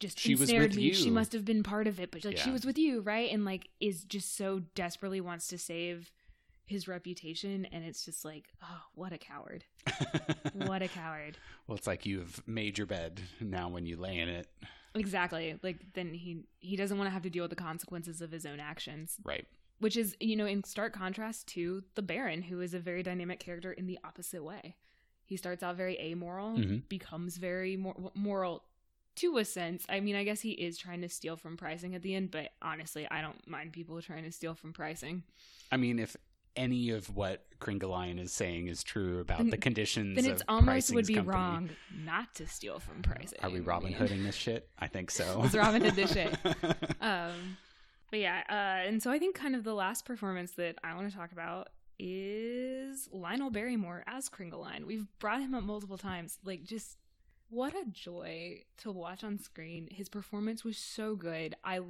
[0.00, 0.92] just She was ensnared with me.
[0.92, 3.30] She must have been part of it, but like she was with you, right?
[3.30, 6.10] And like is just so desperately wants to save
[6.64, 9.62] his reputation, and it's just like, oh, what a coward!
[10.54, 11.38] What a coward!
[11.68, 13.20] well, it's like you've made your bed.
[13.40, 14.48] Now, when you lay in it,
[14.98, 15.58] Exactly.
[15.62, 18.44] Like then he he doesn't want to have to deal with the consequences of his
[18.46, 19.46] own actions, right?
[19.78, 23.38] which is you know in stark contrast to the Baron, who is a very dynamic
[23.40, 24.76] character in the opposite way.
[25.24, 26.88] He starts out very amoral, Mhm.
[26.88, 28.62] becomes very mor- moral
[29.16, 29.84] to a sense.
[29.88, 32.52] I mean, I guess he is trying to steal from preysing at the end, but
[32.62, 35.22] honestly, I don't mind people trying to steal from preysing.
[35.72, 36.16] I mean, if
[36.56, 40.94] any of what Kringelein is saying is true about Then- the conditions, Then it's almost
[40.94, 41.70] would be company, wrong
[42.04, 43.42] not to steal from preysing.
[43.42, 44.68] Are we Robin Hooding this shit?
[44.78, 45.38] I think so.
[45.42, 46.36] Let's Robin Hood this shit.
[47.00, 47.56] Um,
[48.10, 51.10] but yeah, uh, and so I think kind of the last performance that I want
[51.10, 54.84] to talk about is Lionel Barrymore as Kringelein.
[54.84, 56.38] We've brought him up multiple times.
[56.44, 56.98] Like, just
[57.48, 59.88] what a joy to watch on screen.
[59.90, 61.54] His performance was so good.
[61.64, 61.80] I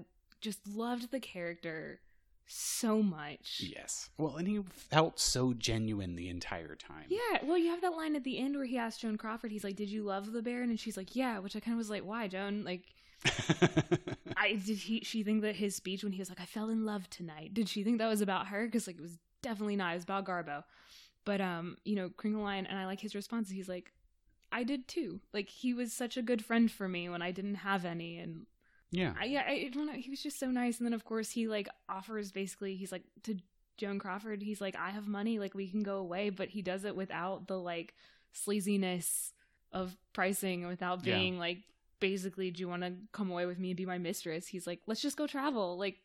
[0.40, 2.00] just loved the character
[2.46, 3.60] so much.
[3.64, 4.10] yes.
[4.18, 7.06] Well, and he felt so genuine the entire time.
[7.08, 9.64] Yeah, well, you have that line at the end where he asks Joan Crawford, he's
[9.64, 10.70] like, Did you love the Baron?
[10.70, 12.64] And she's like, Yeah, which I kind of was like, Why, Joan?
[12.64, 12.82] Like,
[14.36, 16.84] I did he she think that his speech when he was like, I fell in
[16.84, 18.66] love tonight, did she think that was about her?
[18.66, 20.64] Because like it was definitely not, it was about Garbo.
[21.24, 23.92] But um, you know, Kringelein and I like his response, he's like,
[24.52, 25.20] I did too.
[25.32, 28.46] Like he was such a good friend for me when I didn't have any and
[28.96, 29.14] yeah.
[29.20, 30.78] I yeah, I don't know, he was just so nice.
[30.78, 33.36] And then of course he like offers basically he's like to
[33.76, 36.84] Joan Crawford, he's like, I have money, like we can go away, but he does
[36.84, 37.94] it without the like
[38.34, 39.32] sleaziness
[39.72, 41.16] of preysing without Yeah.
[41.16, 41.58] being like
[42.00, 44.46] basically, do you want to come away with me and be my mistress?
[44.46, 45.76] He's like, let's just go travel.
[45.78, 45.98] Like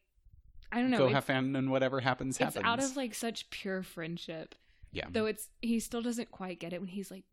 [0.72, 1.00] I don't know.
[1.00, 2.66] Go it's, have fun and whatever happens, it's happens.
[2.66, 4.56] out of like such pure friendship.
[4.92, 5.06] yeah.
[5.12, 7.24] Though it's he still doesn't quite get it when he's like,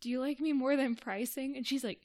[0.00, 1.56] Do you like me more than preysing?
[1.56, 2.00] And she's like,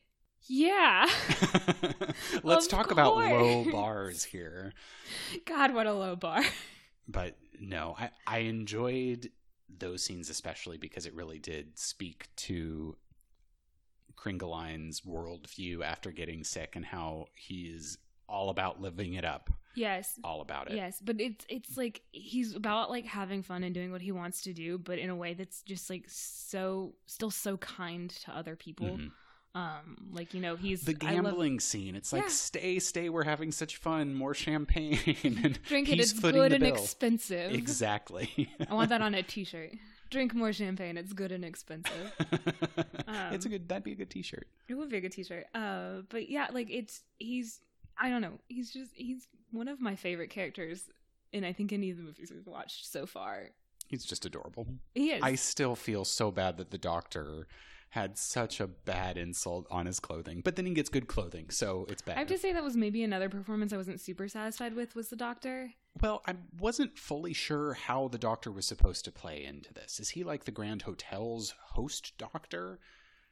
[0.47, 1.10] Yeah.
[2.43, 4.73] Let's Of talk about low bars here.
[5.45, 6.43] God, what a low bar.
[7.08, 9.29] But no, I, I enjoyed
[9.75, 12.95] those scenes especially because it really did speak to
[14.15, 17.97] Kringelein's worldview after getting sick and how he is
[18.29, 19.49] all about living it up.
[19.75, 20.19] Yes.
[20.23, 20.75] All about it.
[20.75, 24.43] Yes, but it's it's like he's about like having fun and doing what he wants
[24.43, 28.56] to do, but in a way that's just like so still so kind to other
[28.56, 28.97] people.
[28.97, 29.12] Mhm.
[29.56, 31.96] Um, like you know he's The I love- gambling scene.
[31.96, 32.30] It's like Yeah.
[32.30, 33.10] stay, stay.
[33.10, 34.16] We're having such fun.
[34.16, 34.98] More champagne.
[35.24, 36.00] and drink it.
[36.00, 36.74] It's good and bill.
[36.74, 37.52] expensive.
[37.54, 38.50] Exactly.
[38.70, 39.72] I want that on a T-shirt.
[40.10, 40.98] Drink more champagne.
[40.98, 42.13] It's good and expensive.
[42.32, 43.68] it's a Um, good.
[43.70, 44.48] That'd be a good T-shirt.
[44.68, 45.46] It would be a good T-shirt.
[45.54, 47.60] Uh, but yeah, like it's he's
[47.98, 48.39] I don't know.
[48.48, 50.89] He's just he's one of my favorite characters,
[51.32, 53.50] in I think any of the movies we've watched so far.
[53.88, 54.66] He's just adorable.
[54.96, 55.22] He is.
[55.22, 57.48] I still feel so bad that the doctor
[57.93, 61.86] had such a bad insult on his clothing, but then he gets good clothing, so
[61.89, 62.15] it's bad.
[62.15, 65.10] I have to say that was maybe another performance I wasn't super satisfied with was
[65.10, 65.69] the Doctor.
[66.01, 69.99] Well, I wasn't fully sure how the doctor was supposed to play into this.
[69.99, 72.79] Is he like the Grand Hotel's host doctor?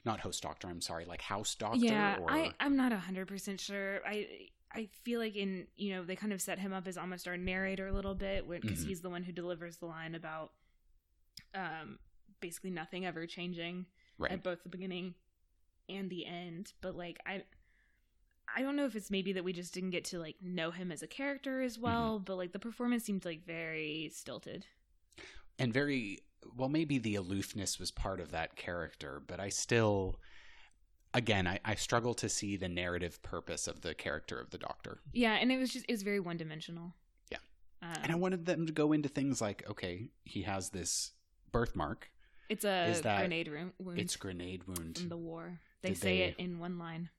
[0.06, 1.80] Not host doctor, I'm sorry, like house doctor?
[1.80, 2.30] yeah, or...
[2.30, 4.02] I I'm not hundred percent sure.
[4.08, 4.28] I
[4.72, 7.36] I feel like in you know they kind of set him up as almost our
[7.36, 8.90] narrator a little bit because Mhm.
[8.90, 10.52] he's the one who delivers the line about
[11.56, 11.98] um
[12.42, 13.88] basically nothing ever changing
[14.22, 14.32] right.
[14.32, 15.16] at both the beginning
[15.90, 16.74] and the end.
[16.82, 17.44] But like I
[18.56, 20.92] I don't know if it's maybe that we just didn't get to like know him
[20.92, 24.66] as a character as well, but like the performance seemed like very stilted.
[25.60, 26.20] and very
[26.58, 30.16] well maybe the aloofness was part of that character but i still
[31.14, 35.02] again I, I struggle to see the narrative purpose of the character of the doctor
[35.14, 36.96] Yeah, and it was just it was very one dimensional.
[37.32, 37.38] Yeah.
[37.84, 41.12] Um, and i wanted them to go into things like okay he has this
[41.52, 42.10] birthmark
[42.52, 45.60] it's a grenade room wound it's grenade wound from the war.
[45.82, 47.10] They Did say they- it in one line.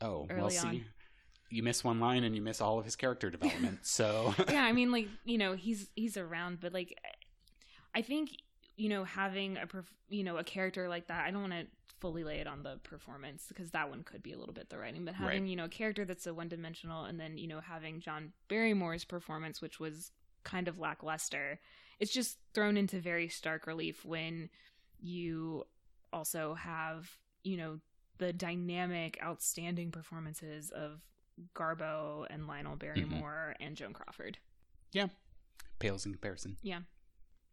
[0.00, 0.84] oh well see on.
[1.50, 4.72] you miss one line and you miss all of his character development so yeah, I
[4.72, 6.96] mean, like you know, he's he's around, but like,
[7.94, 8.30] I think
[8.76, 11.24] you know having a perf- you know a character like that.
[11.26, 11.66] I don't want to
[12.00, 14.76] fully lay it on the performance because that one could be a little bit the
[14.78, 15.50] writing, but having Right.
[15.50, 19.04] you know a character that's a one dimensional, and then you know having John Barrymore's
[19.04, 20.10] performance, which was
[20.42, 21.60] kind of lackluster,
[22.00, 24.48] it's just thrown into very stark relief when
[25.02, 25.64] you
[26.12, 27.10] also have
[27.44, 27.78] you know
[28.18, 31.00] the dynamic, outstanding performances of
[31.54, 32.78] Garbo and Lionel mm-hmm.
[32.78, 34.38] Barrymore and Joan Crawford.
[34.92, 35.08] Yeah.
[35.78, 36.80] Pales in comparison Yeah.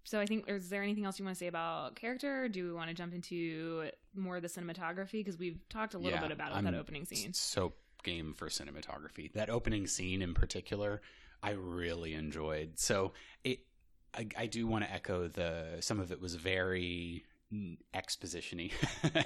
[0.04, 2.48] So I think is there anything else you want to say about character?
[2.48, 6.12] Do we want to jump into more of the cinematography because we've talked a little
[6.12, 7.34] Yeah, bit about it, that opening scene.
[7.34, 11.02] so game for cinematography that opening scene in particular
[11.44, 13.12] i really enjoyed so
[13.44, 13.60] it
[14.14, 17.26] i, I do want to echo the some of it was very
[17.96, 18.72] expositiony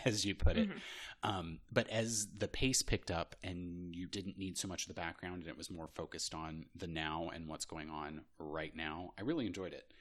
[0.05, 0.79] as you put it Mhm.
[1.23, 4.93] um, but as the pace picked up and you didn't need so much of the
[4.93, 9.11] background and it was more focused on the now and what's going on right now
[9.17, 9.93] i really enjoyed it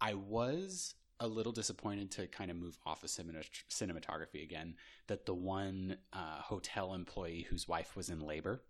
[0.00, 4.74] i was a little disappointed to kind of move off of cinematography again
[5.06, 8.62] that the one uh, hotel employee whose wife was in labor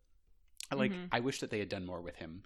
[0.70, 2.42] I like i wish that they had done more with him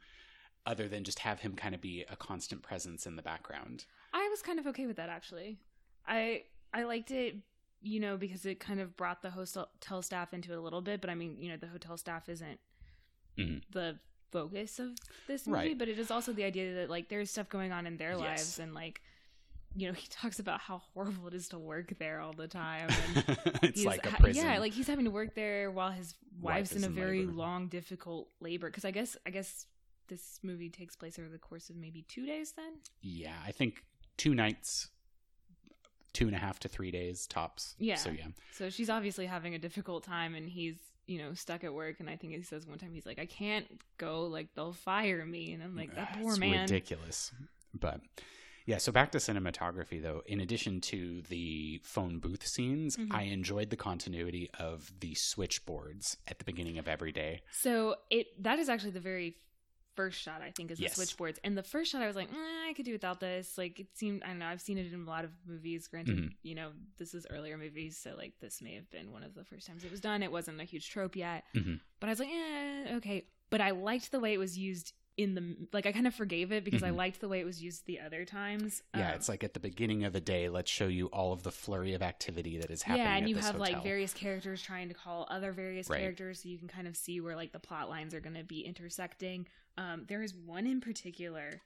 [0.65, 4.29] other than just have him kind of be a constant presence in the background I
[4.31, 5.59] was kind of okay with that actually.
[6.07, 7.37] I I liked it,
[7.83, 11.01] you know, because it kind of brought the hotel staff into it a little bit.
[11.01, 12.61] But I mean, you know, the hotel staff isn't
[13.39, 13.63] Mhm.
[13.71, 13.99] the
[14.33, 15.79] focus of this movie, Right.
[15.79, 18.21] but it is also the idea that like there's stuff going on in their Yes.
[18.21, 19.01] lives and like.
[19.79, 22.89] You know, he talks about how horrible it is to work there all the time.
[22.89, 23.27] And
[23.63, 26.71] it's like a ha- prison Yeah, like he's having to work there while his wife's
[26.73, 27.33] is in a in very labor.
[27.33, 28.69] long, difficult labor.
[28.71, 29.67] Because I guess, I guess
[30.09, 32.53] this movie takes place over the course of maybe two days.
[32.53, 33.85] Then, Yeah, I think
[34.17, 34.89] two nights,
[36.17, 37.75] two and a half to three days tops.
[37.79, 37.97] Yeah.
[37.97, 40.77] So yeah, so she's obviously having a difficult time, and he's
[41.07, 42.01] you know stuck at work.
[42.01, 43.67] And I think he says one time he's like, "I can't
[43.99, 44.25] go.
[44.25, 47.33] Like they'll fire me." And I'm like, "That poor It's man." ridiculous.
[47.79, 48.01] But
[48.65, 50.23] yeah, so back to cinematography though.
[50.27, 53.13] In addition to the phone booth scenes, Mhm.
[53.13, 57.43] I enjoyed the continuity of the switchboards at the beginning of every day.
[57.53, 59.37] So it that is actually the very
[59.97, 60.91] first shot I think is Yes.
[60.95, 61.41] the switchboards.
[61.43, 63.57] And the first shot I was like, eh, I could do without this.
[63.59, 65.89] Like it seemed I don't know, I've seen it in a lot of movies.
[65.89, 66.33] Granted, Mhm.
[66.43, 69.45] you know, this is earlier movies, so like this may have been one of the
[69.45, 70.23] first times it was done.
[70.23, 71.45] It wasn't a huge trope yet.
[71.55, 71.81] Mhm.
[72.01, 73.27] But I was like, eh, okay.
[73.51, 76.53] But I liked the way it was used in the like I kind of forgave
[76.53, 76.97] it because I Mhm.
[76.97, 78.83] liked the way it was used the other times.
[78.95, 81.43] Yeah, Um, it's like at the beginning of the day, let's show you all of
[81.43, 83.07] the flurry of activity that is happening.
[83.07, 86.01] yeah, and you have like various characters trying to call other various Right.
[86.01, 88.45] characters, so you can kind of see where like the plot lines are going to
[88.45, 89.47] be intersecting.
[89.79, 91.63] Um, there is one in particular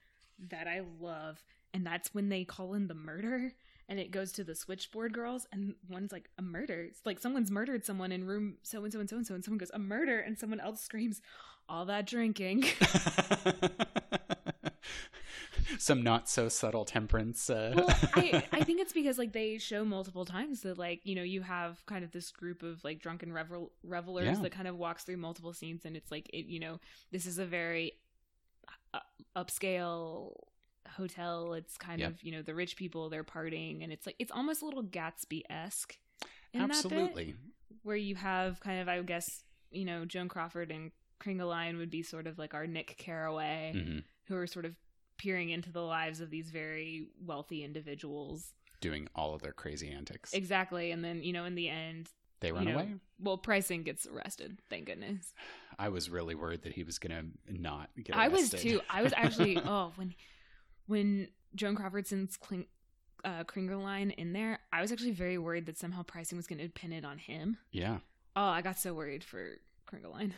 [0.49, 1.43] that I love,
[1.75, 3.53] and that's when they call in the murder,
[3.89, 6.83] and it goes to the switchboard girls, and one's like a murder.
[6.85, 9.45] It's like someone's murdered someone in room so and so and so and so, and
[9.45, 11.21] someone goes a murder, and someone else screams,
[11.71, 12.65] "All that drinking."
[15.79, 17.49] some not so subtle temperance.
[17.49, 17.73] Uh...
[17.77, 21.23] well, I, I think it's because like they show multiple times that like you know
[21.23, 24.43] you have kind of this group of like drunken revel- revelers Yeah.
[24.43, 26.81] that kind of walks through multiple scenes, and it's like it you know
[27.13, 27.93] this is a very
[28.93, 28.99] uh,
[29.37, 30.35] upscale
[30.97, 31.55] hotel.
[31.55, 32.11] It's kind Yep.
[32.11, 34.85] of you know the rich people they're partying, and it's like it's almost a little
[34.85, 35.97] Gatsby esque.
[36.53, 37.35] that bit, Absolutely.
[37.85, 42.03] where you have kind of I guess you know Joan Crawford and Kringelein would be
[42.03, 44.77] sort of like our Nick Carraway hmm who are sort of
[45.19, 48.55] peering into the lives of these very wealthy individuals.
[48.81, 50.33] Doing all of their crazy antics.
[50.33, 50.93] Exactly.
[50.93, 52.95] And then, you know, in the end, they run you know, away.
[53.19, 55.35] well, Preysing gets arrested, thank goodness.
[55.81, 57.11] I was really worried that he was going
[57.47, 58.23] to not get arrested.
[58.23, 58.81] I was too.
[58.89, 60.15] I was actually, oh, when
[60.87, 62.67] when Joan Crawford sends Kling,
[63.25, 66.69] uh, Kringerline in there, I was actually very worried that somehow Preysing was going to
[66.69, 67.59] pin it on him.
[67.73, 67.99] yeah.
[68.37, 69.57] Oh, I got so worried for
[69.93, 70.33] Kringerline.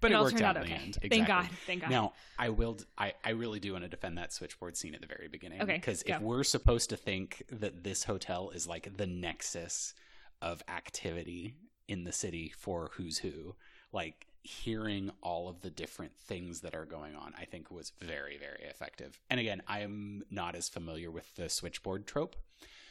[0.00, 0.84] But it it all worked turned out out in the okay.
[0.84, 0.98] end.
[1.10, 1.48] Thank God.
[1.66, 1.90] Thank God.
[1.90, 2.78] Now, I will.
[2.96, 5.62] I, I really do want to defend that switchboard scene at the very beginning.
[5.62, 9.94] Okay, Because if we're supposed to think that this hotel is like the nexus
[10.40, 11.54] of activity
[11.88, 13.54] in the city for who's who,
[13.92, 18.38] like hearing all of the different things that are going on, I think was very,
[18.38, 19.20] very effective.
[19.28, 22.36] And again, I am not as familiar with the switchboard trope,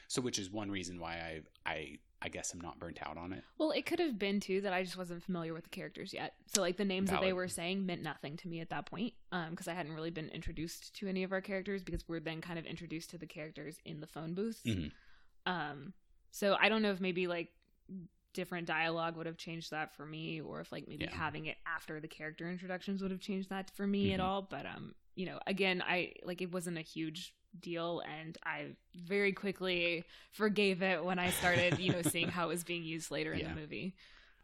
[0.10, 1.42] so which is one reason why I
[1.72, 3.46] I I guess I'm not burnt out on it.
[3.58, 6.34] Well, it could have been too that I just wasn't familiar with the characters yet.
[6.48, 9.14] So like the names that they were saying meant nothing to me at that point,
[9.32, 12.42] um, because I hadn't really been introduced to any of our characters because we're then
[12.42, 14.62] kind of introduced to the characters in the phone booth.
[14.66, 14.92] Mhm.
[15.46, 15.94] Um,
[16.32, 17.54] so I don't know if maybe like
[18.34, 21.16] different dialogue would have changed that for me, or if like maybe Yeah.
[21.16, 24.24] having it after the character introductions would have changed that for me at Mhm.
[24.24, 24.42] all.
[24.42, 29.32] But um, you know, again, I like it wasn't a huge deal and I very
[29.34, 33.34] quickly forgave it when I started, you know, seeing how it was being used later
[33.34, 33.54] in Yeah.
[33.54, 33.96] the movie.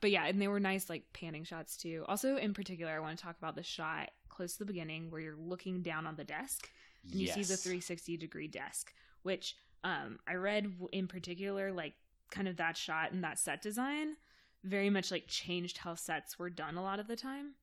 [0.01, 2.03] But yeah, and they were nice like panning shots too.
[2.07, 5.21] Also, in particular, I want to talk about the shot close to the beginning where
[5.21, 6.69] you're looking down on the desk
[7.11, 11.93] and you see the 360 degree desk, which um I read in particular like
[12.31, 14.17] kind of that shot and that set design
[14.63, 17.53] very much like changed how sets were done a lot of the time.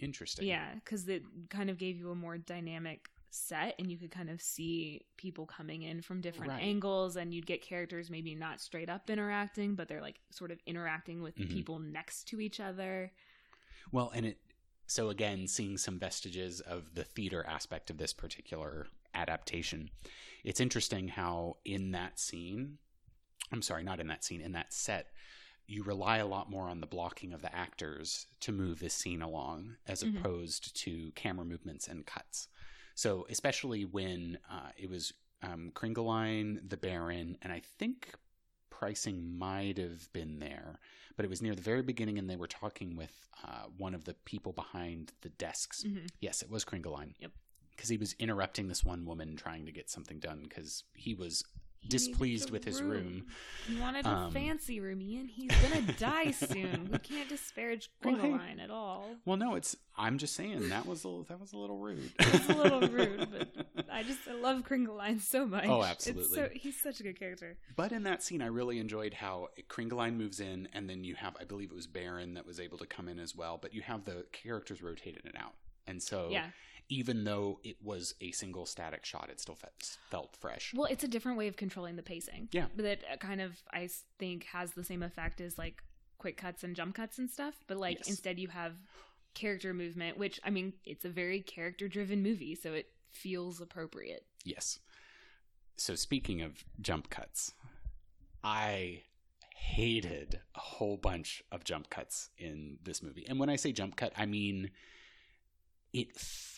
[0.00, 0.48] Interesting.
[0.48, 4.28] Yeah, because it kind of gave you a more dynamic set and you could kind
[4.30, 6.62] of see people coming in from different Right.
[6.62, 10.58] angles and you'd get characters maybe not straight up interacting but they're like sort of
[10.66, 11.48] interacting with Mhm.
[11.50, 13.10] people next to each other
[13.90, 14.38] Well, and it
[14.86, 19.90] so again, seeing some vestiges of the theater aspect of this particular adaptation.
[20.44, 22.78] It's interesting how in that scene,
[23.50, 25.12] I'm sorry, not in that scene, in that set,
[25.66, 29.22] you rely a lot more on the blocking of the actors to move this scene
[29.22, 30.18] along as Mhm.
[30.18, 32.48] opposed to camera movements and cuts.
[32.94, 35.72] So, especially when uh, it was um,
[36.68, 38.14] the Baron, and I think
[38.70, 40.78] Preysing might have been there,
[41.16, 43.12] but it was near the very beginning, and they were talking with
[43.44, 45.84] uh, one of the people behind the desks.
[45.84, 46.08] Mhm.
[46.20, 47.14] Yes, it was Kringelein.
[47.18, 47.32] Yep.
[47.70, 51.42] Because he was interrupting this one woman trying to get something done because he was
[51.88, 53.26] displeased with his room.
[53.66, 58.16] he wanted a Um, fancy room ian he's gonna die soon we can't disparage Well,
[58.16, 58.38] hey.
[58.62, 59.76] At all Well, no, it's.
[59.96, 62.12] I'm just saying that was a, that was a little rude.
[62.18, 63.28] It's a little rude,
[63.76, 65.66] but I just I love Kringelein so much.
[65.66, 66.36] Oh, It's absolutely.
[66.36, 67.58] so, he's such a good character.
[67.76, 71.36] But in that scene, I really enjoyed how Kringelein moves in, and then you have,
[71.38, 73.58] I believe it was Baron that was able to come in as well.
[73.60, 75.52] But you have the characters rotating it out,
[75.86, 76.50] and so Yeah.
[76.88, 80.72] even though it was a single static shot, it still felt, felt fresh.
[80.74, 82.48] Well, it's a different way of controlling the pacing.
[82.52, 82.66] Yeah.
[82.76, 85.82] But that uh, kind of I think has the same effect as like
[86.18, 87.54] quick cuts and jump cuts and stuff.
[87.66, 88.08] But like Yes.
[88.10, 88.74] instead you have
[89.34, 94.24] character movement, which I mean it's a very character driven movie, so it feels appropriate.
[94.44, 94.78] Yes.
[95.76, 97.54] So speaking of jump cuts,
[98.44, 99.02] I
[99.56, 103.24] hated a whole bunch of jump cuts in this movie.
[103.28, 104.70] And when I say jump cut, I mean
[105.92, 106.08] it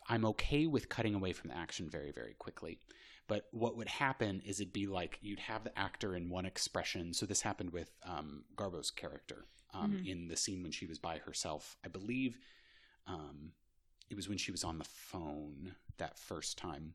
[0.09, 2.79] I'm okay with cutting away from the action very very quickly.
[3.27, 7.14] But what would happen is it'd be like you'd have the actor in one expression.
[7.14, 10.07] So this happened with um, Garbo's character um, Mhm.
[10.07, 11.77] in the scene when she was by herself.
[11.85, 12.38] I believe
[13.07, 13.53] um,
[14.11, 16.94] it was when she was on the phone that first time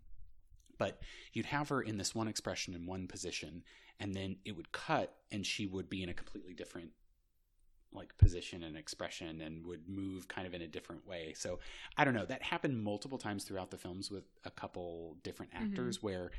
[0.77, 1.01] but
[1.33, 3.63] you'd have her in this one expression in one position
[3.99, 6.91] and then it would cut and she would be in a completely different
[7.91, 11.59] like position and expression and would move kind of in a different way so
[11.97, 15.71] i don't know that happened multiple times throughout the films with a couple different Mhm.
[15.71, 16.31] actors where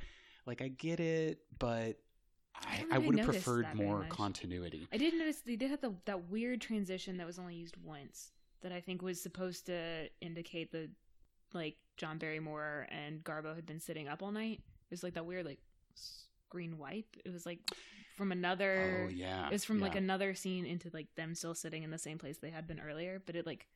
[0.47, 1.99] like i get it but
[2.55, 5.93] i, don't I would have preferred more continuity I did notice they did have the,
[6.05, 8.33] that weird transition that was only used once
[8.63, 10.91] that I think was supposed to indicate the
[11.55, 14.61] like John Barrymore and Garbo had been sitting up all night.
[14.61, 15.61] It was like that weird like
[15.95, 17.17] screen wipe.
[17.25, 17.59] It was like
[18.21, 19.07] from oh, another.
[19.07, 21.97] oh yeah It was from like another scene into like them still sitting in the
[21.97, 23.67] same place they had been earlier, but it like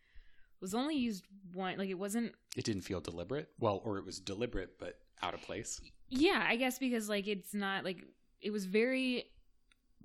[0.61, 1.25] was only used
[1.55, 1.79] one.
[1.79, 2.35] Like it wasn't.
[2.55, 3.49] It didn't feel deliberate.
[3.59, 5.81] Well, or it was deliberate but out of place.
[6.11, 8.05] Yeah, I guess because like it's not like
[8.43, 9.31] it was very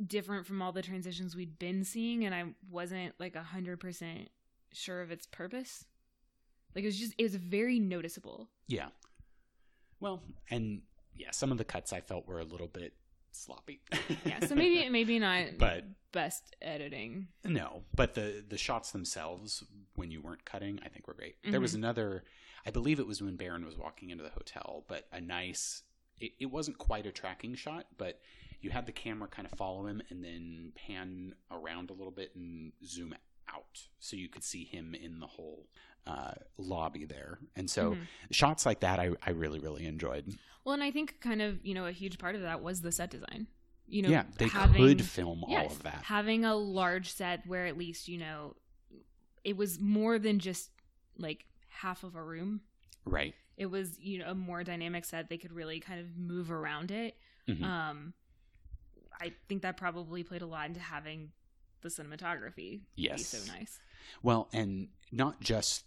[0.08, 4.30] different from all the transitions we'd been seeing, and I wasn't like a hundred percent
[4.72, 5.84] sure of its purpose.
[6.74, 8.48] Like it was just it was very noticeable.
[8.70, 8.88] Yeah.
[10.00, 10.84] Well, and
[11.14, 12.94] yeah, some of the cuts I felt were a little bit
[13.32, 13.82] sloppy.
[14.26, 17.28] Yeah, so maybe maybe not But- best editing.
[17.44, 19.64] no, but the the shots themselves
[19.96, 21.36] when you weren't cutting, I think were great.
[21.44, 21.84] There was mm-hmm.
[21.84, 22.24] another
[22.66, 25.84] I believe it was when Baron was walking into the hotel, but a nice
[26.20, 28.20] it, it wasn't quite a tracking shot, but
[28.62, 32.36] you had the camera kind of follow him and then pan around a little bit
[32.36, 33.14] and zoom
[33.54, 35.68] out so you could see him in the whole
[36.08, 37.40] uh, lobby there.
[37.56, 38.08] And so Mhm.
[38.32, 40.38] shots like that I, I really, really enjoyed.
[40.64, 42.92] Well, and I think kind of you know a huge part of that was the
[42.92, 43.48] set design.
[43.88, 46.04] You know, yeah, they having, could film all of that.
[46.04, 48.56] having a large set where at least you know
[49.44, 50.70] it was more than just
[51.18, 52.62] like half of a room.
[53.06, 53.34] right.
[53.58, 55.30] It was you know a more dynamic set.
[55.30, 57.18] They could really kind of move around it.
[57.48, 57.64] Mhm.
[57.64, 58.14] Um,
[59.22, 61.32] I think that probably played a lot into having
[61.82, 63.18] the cinematography Yes.
[63.18, 63.80] be so nice.
[64.24, 65.86] Well, and not just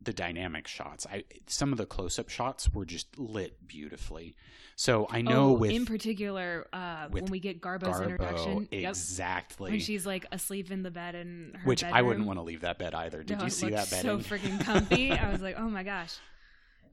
[0.00, 1.06] the dynamic shots.
[1.10, 4.36] I some of the close-up shots were just lit beautifully.
[4.76, 8.90] So I know oh, with in particular, uh, when we get Garbo's Garbo, introduction, yep,
[8.90, 9.72] exactly.
[9.72, 12.60] when she's like asleep in the bed in her which I wouldn't want to leave
[12.60, 13.24] that bed either.
[13.24, 14.02] Did No, you see that bed?
[14.02, 15.10] So freaking comfy.
[15.12, 16.16] I was like, oh my gosh.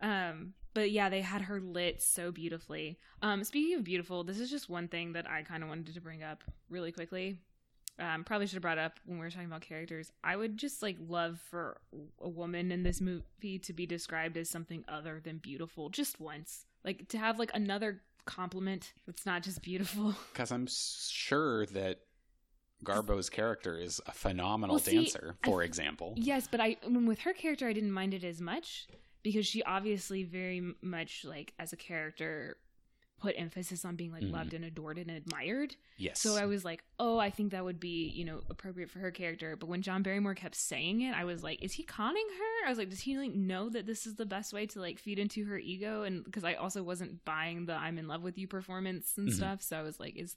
[0.02, 2.98] Um, but yeah, they had her lit so beautifully.
[3.22, 6.02] Um, speaking of beautiful, this is just one thing that I kind of wanted to
[6.02, 7.38] bring up really quickly.
[7.98, 10.12] Um, probably should have brought up when we were talking about characters.
[10.24, 11.78] I would just like love for
[12.22, 16.66] a woman in this movie to be described as something other than beautiful, just once.
[16.84, 20.14] Like to have like another compliment that's not just beautiful.
[20.34, 22.00] Because I'm sure that
[22.84, 26.14] Garbo's character is a phenomenal Well, see, dancer, for th- example.
[26.18, 28.88] Yes, but I, I mean, with her character, I didn't mind it as much
[29.24, 32.58] because she obviously very much like as a character
[33.26, 34.32] put emphasis on being like Mhm.
[34.32, 35.76] loved and adored and admired.
[35.98, 36.20] Yes.
[36.20, 39.12] So I was like, oh, I think that would be you know appropriate for her
[39.12, 39.56] character.
[39.56, 42.68] But when John Barrymore kept saying it, I was like, is he conning her?
[42.68, 45.00] I was like, does he like know that this is the best way to like
[45.00, 46.04] feed into her ego?
[46.04, 49.34] And because I also wasn't buying the "I'm in love with you" performance and Mhm.
[49.34, 50.32] stuff, so I was like, is,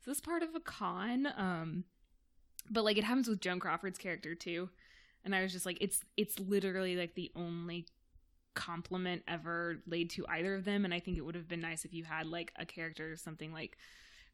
[0.00, 1.28] is this part of a con?
[1.36, 1.84] Um,
[2.70, 4.70] but like it happens with Joan Crawford's character too,
[5.24, 7.86] and I was just like, it's it's literally like the only
[8.54, 11.84] compliment ever laid to either of them and i think it would have been nice
[11.84, 13.76] if you had like a character something like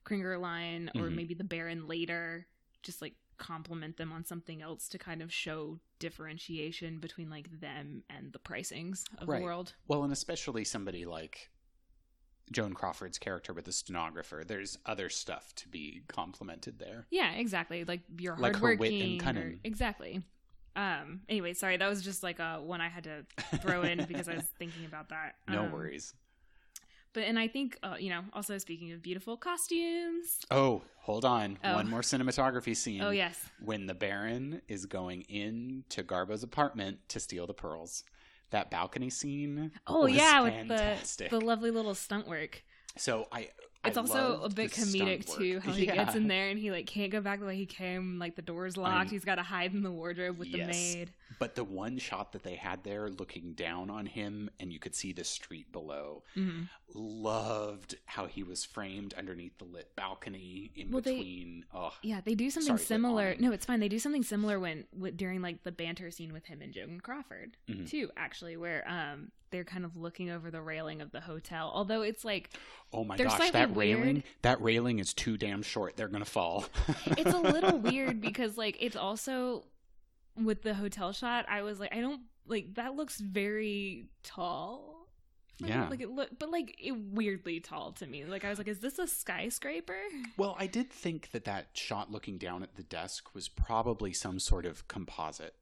[0.05, 1.15] Kringelein or Mhm.
[1.17, 2.47] maybe the Baron later
[2.83, 8.05] just like compliment them on something else to kind of show differentiation between like them
[8.09, 9.39] and the preysings of Right.
[9.39, 9.75] the world.
[9.89, 11.51] Well, and especially somebody like
[12.53, 14.45] Joan Crawford's character with the stenographer.
[14.47, 17.07] There's other stuff to be complimented there.
[17.11, 17.85] Yeah, exactly.
[17.85, 19.55] Like you're Like her wit and hardworking.
[19.57, 20.23] or- exactly.
[20.77, 21.23] Um.
[21.29, 21.77] Anyway, sorry.
[21.79, 23.25] That was just like a one I had to
[23.59, 25.37] throw in because I was thinking about that.
[25.49, 26.15] No Um, worries.
[27.13, 30.39] But and I think uh, you know also speaking of beautiful costumes.
[30.51, 31.59] Oh, hold on.
[31.65, 31.75] Oh.
[31.77, 33.01] One more cinematography scene.
[33.01, 33.41] Oh yes.
[33.65, 38.05] When the Baron is going in to Garbo's apartment to steal the pearls.
[38.51, 39.73] That balcony scene.
[39.87, 42.63] Oh yeah, with the the lovely little stunt work.
[42.99, 43.49] So I.
[43.89, 45.95] It's I also a bit comedic too, how he Yeah.
[45.95, 48.19] gets in there and he like can't go back the way he came.
[48.19, 49.11] Like the door's locked.
[49.11, 51.11] He's got to hide in the wardrobe with the maid.
[51.39, 54.95] But the one shot that they had there, looking down on him, and you could
[54.95, 56.23] see the street below.
[56.35, 56.63] hmm
[56.95, 61.65] Loved how he was framed underneath the lit balcony in Well, they- between.
[61.75, 63.35] oh, Yeah, they do something Sorry, similar.
[63.39, 63.81] No, it's fine.
[63.81, 67.01] They do something similar when with, during like the banter scene with him and Joan
[67.01, 67.89] Crawford Mhm.
[67.89, 68.11] too.
[68.17, 71.71] Actually, where um they're kind of looking over the railing of the hotel.
[71.73, 72.51] Although it's like
[72.93, 74.23] oh my gosh, that railing!
[74.43, 75.97] That railing is too damn short.
[75.97, 76.65] They're gonna fall.
[77.07, 79.65] it's a little weird because like it's also
[80.37, 81.47] with the hotel shot.
[81.49, 85.09] I was like, I don't like that looks very tall.
[85.61, 85.69] me.
[85.71, 85.89] Yeah.
[85.89, 88.25] like it look, but like it weirdly tall to me.
[88.25, 89.97] Like I was like, is this a skyscraper?
[90.37, 94.39] Well, I did think that that shot looking down at the desk was probably some
[94.39, 95.55] sort of composite.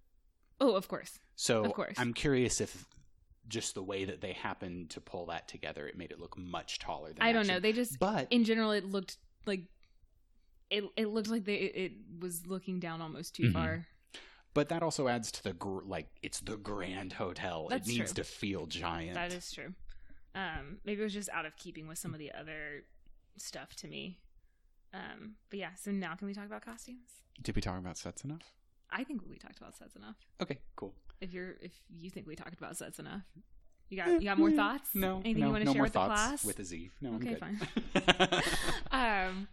[0.61, 1.19] Oh, of course.
[1.37, 1.95] So Of course.
[1.99, 2.87] I'm curious if
[3.49, 6.79] just the way that they happened to pull that together, it made it look much
[6.81, 7.61] taller than I don't know.
[7.61, 9.17] They just But in general it looked
[9.47, 9.63] like
[10.71, 13.53] it it looked like they it was looking down almost too Mhm.
[13.53, 13.87] far.
[14.55, 17.67] But that also adds to the gr- like it's the grand hotel.
[17.69, 18.23] That's it needs true.
[18.23, 19.15] to feel giant.
[19.15, 19.75] That is true.
[20.35, 22.85] Um maybe it was just out of keeping with some of the other
[23.37, 24.19] stuff to me.
[24.93, 27.11] Um but yeah, so now can we talk about costumes?
[27.43, 28.53] Did we talk about sets enough?
[28.91, 30.17] I think we talked about sets enough.
[30.41, 30.95] Okay, cool.
[31.21, 33.23] If you're if you think we talked about sets enough.
[33.91, 34.91] You got you got more thoughts?
[34.95, 36.45] No, Anything no, you want to no share with the class?
[36.45, 36.91] with a Z.
[37.01, 38.43] No, Okay, I'm good.
[38.91, 39.49] um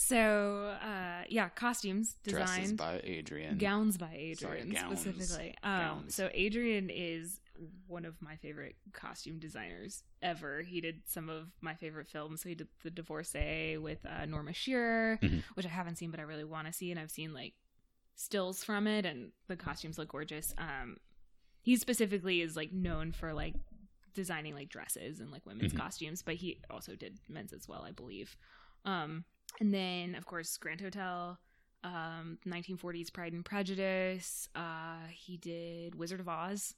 [0.00, 3.58] So, uh, yeah, costumes Dresses designed, by Adrian.
[3.58, 5.00] gowns by Adrian Sorry, gowns.
[5.00, 5.56] specifically.
[5.64, 6.14] Um, Gowns.
[6.14, 7.40] So Adrian is
[7.88, 10.62] one of my favorite costume designers ever.
[10.62, 12.42] He did some of my favorite films.
[12.42, 15.42] So he did The Divorcee with uh, Norma Shearer, Mhm.
[15.54, 17.54] which I haven't seen, but I really want to see, and I've seen like
[18.14, 20.54] stills from it, and the costumes look gorgeous.
[20.58, 20.98] Um,
[21.62, 23.56] he specifically is like known for like
[24.14, 25.78] designing like dresses and like women's Mhm.
[25.78, 28.36] costumes, but he also did men's as well, I believe.
[28.84, 29.24] Um,
[29.60, 31.38] and then of course Grand Hotel,
[31.84, 34.48] um, 1940s Pride and Prejudice.
[34.54, 36.74] Uh, he did Wizard of Oz,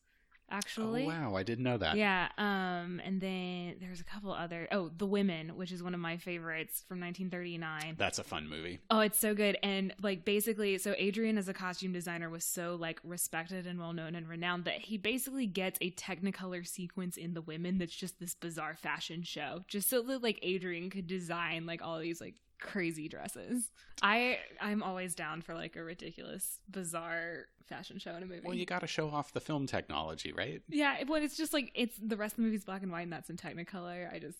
[0.51, 1.05] actually.
[1.05, 1.97] Oh, wow, I didn't know that.
[1.97, 4.69] Yeah, um, and then there's a couple other.
[4.71, 7.95] Oh, The Women, which is one of my favorites from 1939.
[7.97, 8.81] That's a fun movie.
[8.91, 9.57] Oh, it's so good.
[9.63, 13.93] And like basically, so Adrian as a costume designer was so like respected and well
[13.93, 18.21] known and renowned that he basically gets a Technicolor sequence in The Women that's just
[18.21, 22.35] this bizarre fashion show, just so that like Adrian could design like all these like
[22.61, 23.71] crazy dresses.
[24.03, 28.43] I I'm always down for like a ridiculous, bizarre fashion show in a movie.
[28.45, 30.63] Well, you got to show off the film technology, right?
[30.69, 33.13] Yeah, but it's just like it's the rest of the movie's black and white and
[33.13, 34.13] that's in Technicolor.
[34.13, 34.39] I just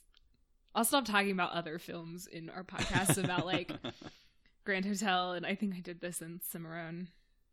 [0.75, 3.73] I'll stop talking about other films in our podcast about like
[4.65, 7.09] Grand Hotel and I think I did this in Cimarron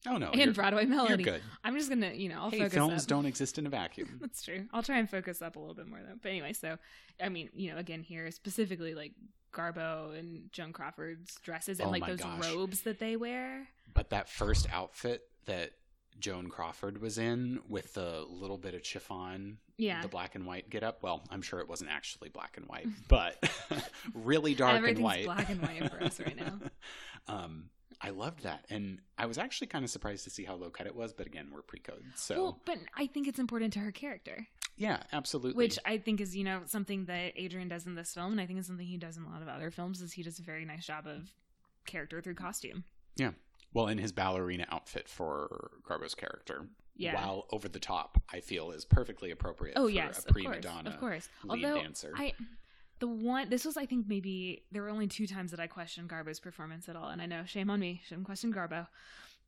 [0.06, 1.42] oh no, and Broadway you're good.
[1.64, 3.08] I'm just gonna, you know, I'll hey, focus films up.
[3.08, 4.18] don't exist in a vacuum.
[4.22, 4.66] That's true.
[4.74, 6.16] I'll try and focus up a little bit more though.
[6.22, 6.78] But anyway, so
[7.22, 9.14] I mean, you know, again here specifically like
[9.58, 12.54] Garbo and Joan Crawford's dresses and Oh like those gosh.
[12.54, 13.68] robes that they wear.
[13.94, 15.72] But that first outfit that
[16.20, 20.02] Joan Crawford was in with the little bit of chiffon, Yeah.
[20.02, 21.04] the black and white get up.
[21.04, 23.36] Well, I'm sure it wasn't actually black and white, but
[24.14, 25.26] really dark and white.
[25.26, 26.60] black and white for us right now.
[27.28, 30.70] um, I loved that, and I was actually kind of surprised to see how low
[30.70, 31.14] cut it was.
[31.14, 34.48] But again, we're pre-code, so Well, but I think it's important to her character.
[34.78, 35.54] Yeah, absolutely.
[35.58, 38.46] which I think is you know something that Adrian does in this film, and I
[38.46, 40.02] think is something he does in a lot of other films.
[40.02, 41.32] Is he does a very nice job of
[41.86, 42.84] character through costume.
[43.16, 43.32] Yeah.
[43.74, 47.16] Well, in his ballerina outfit for Garbo's character, Yeah.
[47.16, 49.74] while over the top, I feel is perfectly appropriate.
[49.78, 51.30] Oh for yes, a of prima course, donna of course.
[51.44, 52.14] lead Although dancer.
[52.16, 52.34] I,
[53.00, 56.10] the one this was I think maybe there were only two times that I questioned
[56.10, 58.88] Garbo's performance at all, and I know shame on me, shouldn't question Garbo,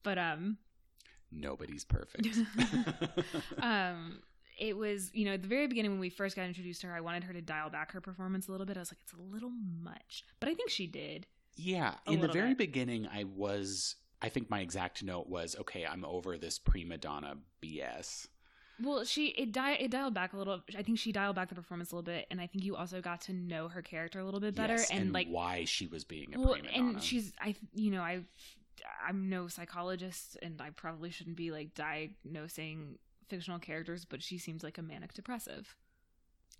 [0.03, 0.57] but um,
[1.31, 2.27] Nobody's perfect.
[3.61, 4.19] um.
[4.59, 6.95] It was, you know, at the very beginning when we first got introduced to her,
[6.95, 8.77] I wanted her to dial back her performance a little bit.
[8.77, 9.51] I was like, it's a little
[9.81, 11.25] much, but I think she did.
[11.55, 12.57] Yeah, in the very bit.
[12.59, 13.95] beginning, I was.
[14.21, 18.27] I think my exact note was, "Okay, I'm over this prima donna BS."
[18.81, 20.61] Well, she it di- it dialed back a little.
[20.77, 23.01] I think she dialed back the performance a little bit, and I think you also
[23.01, 26.03] got to know her character a little bit better, Yes, and, like why she was
[26.05, 26.89] being a well, prima donna.
[26.91, 28.23] and she's I you know I
[29.05, 32.97] I'm no psychologist, and I probably shouldn't be like diagnosing
[33.29, 35.75] fictional characters, but she seems like a manic depressive.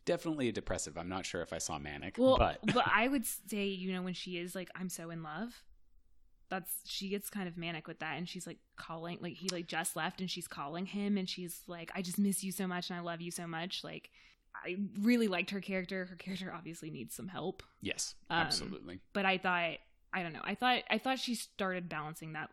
[0.05, 0.97] definitely a depressive.
[0.97, 4.01] I'm not sure if I saw manic, Well, but but I would say you know
[4.01, 5.63] when she is like I'm so in love.
[6.49, 9.67] That's she gets kind of manic with that, and she's like calling, like he like
[9.67, 12.89] just left, and she's calling him, and she's like, "I just miss you so much,
[12.89, 14.09] and I love you so much." Like,
[14.55, 16.05] I really liked her character.
[16.05, 18.99] Her character obviously needs some help, yes, um, absolutely.
[19.13, 19.73] but I thought,
[20.11, 22.49] I don't know, I thought, I thought she started balancing that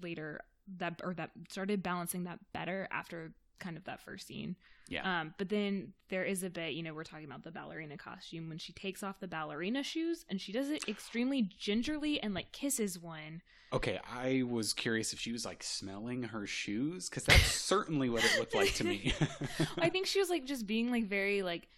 [0.00, 0.38] later,
[0.76, 3.32] that or that started balancing that better after
[3.62, 4.56] kind of that first scene.
[4.88, 5.20] Yeah.
[5.20, 8.48] Um, but then there is a bit, you know, we're talking about the ballerina costume
[8.48, 12.52] when she takes off the ballerina shoes and she does it extremely gingerly and like
[12.52, 13.40] kisses one.
[13.72, 18.24] Okay, I was curious if she was like smelling her shoes because that's certainly what
[18.24, 19.14] it looked like to me.
[19.78, 21.68] I think she was like just being like very like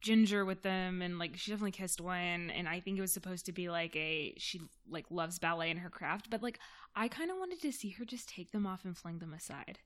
[0.00, 3.46] ginger with them and like she definitely kissed one and I think it was supposed
[3.46, 6.58] to be like a she like loves ballet and her craft, but like
[6.94, 9.78] I kind of wanted to see her just take them off and fling them aside.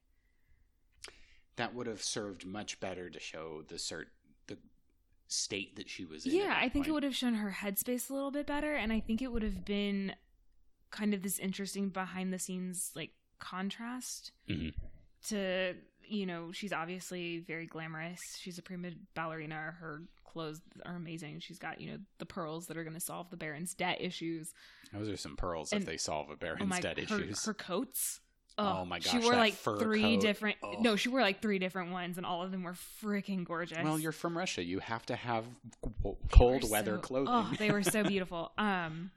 [1.57, 4.07] That would have served much better to show the cert
[4.47, 4.59] the
[5.29, 6.35] state that she was in.
[6.35, 9.01] Yeah, I think it would have shown her headspace a little bit better, and I
[9.01, 10.15] think it would have been
[10.91, 14.73] kind of this interesting behind the scenes like contrast Mhm.
[15.29, 15.75] to
[16.09, 18.21] you know she's obviously very glamorous.
[18.39, 19.75] She's a prima ballerina.
[19.81, 21.41] Her clothes are amazing.
[21.41, 24.53] She's got you know the pearls that are going to solve the Baron's debt issues.
[24.93, 27.45] Those are some pearls And- if they solve a Oh Baron's my, debt her, issues.
[27.45, 28.21] her coats.
[28.59, 30.21] Oh my gosh, She wore like three coat.
[30.23, 30.57] different.
[30.63, 30.77] Oh.
[30.81, 33.77] No, she wore like three different ones, and all of them were freaking gorgeous.
[33.83, 34.63] Well, you're from Russia.
[34.65, 35.45] You have to have
[36.31, 37.29] cold were weather so- clothing.
[37.35, 38.53] Oh, they were so beautiful.
[38.57, 39.11] Um,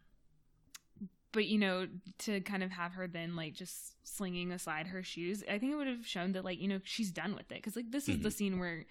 [1.32, 1.88] but you know,
[2.20, 5.76] to kind of have her then like just slinging aside her shoes, I think it
[5.76, 8.16] would have shown that like you know she's done with it because like this is
[8.16, 8.24] Mm-hmm.
[8.24, 8.86] the scene where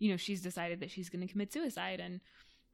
[0.00, 2.20] you know she's decided that she's going to commit suicide and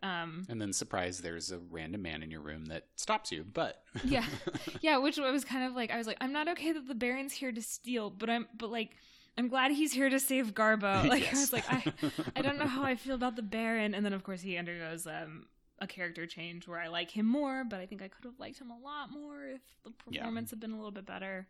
[0.03, 3.45] um and then surprise, there's a random man in your room that stops you.
[3.45, 4.25] But Yeah.
[4.81, 6.95] yeah, which I was kind of like I was like I'm not okay that the
[6.95, 8.97] Baron's here to steal, but I'm but like
[9.39, 11.07] I'm glad he's here to save Garbo.
[11.09, 11.93] Like I was like I
[12.37, 15.07] I don't know how I feel about the Baron, and then of course he undergoes
[15.07, 15.47] um
[15.83, 18.59] a character change where I like him more, but I think I could have liked
[18.61, 20.21] him a lot more if the Yeah.
[20.21, 21.47] performance had been a little bit better.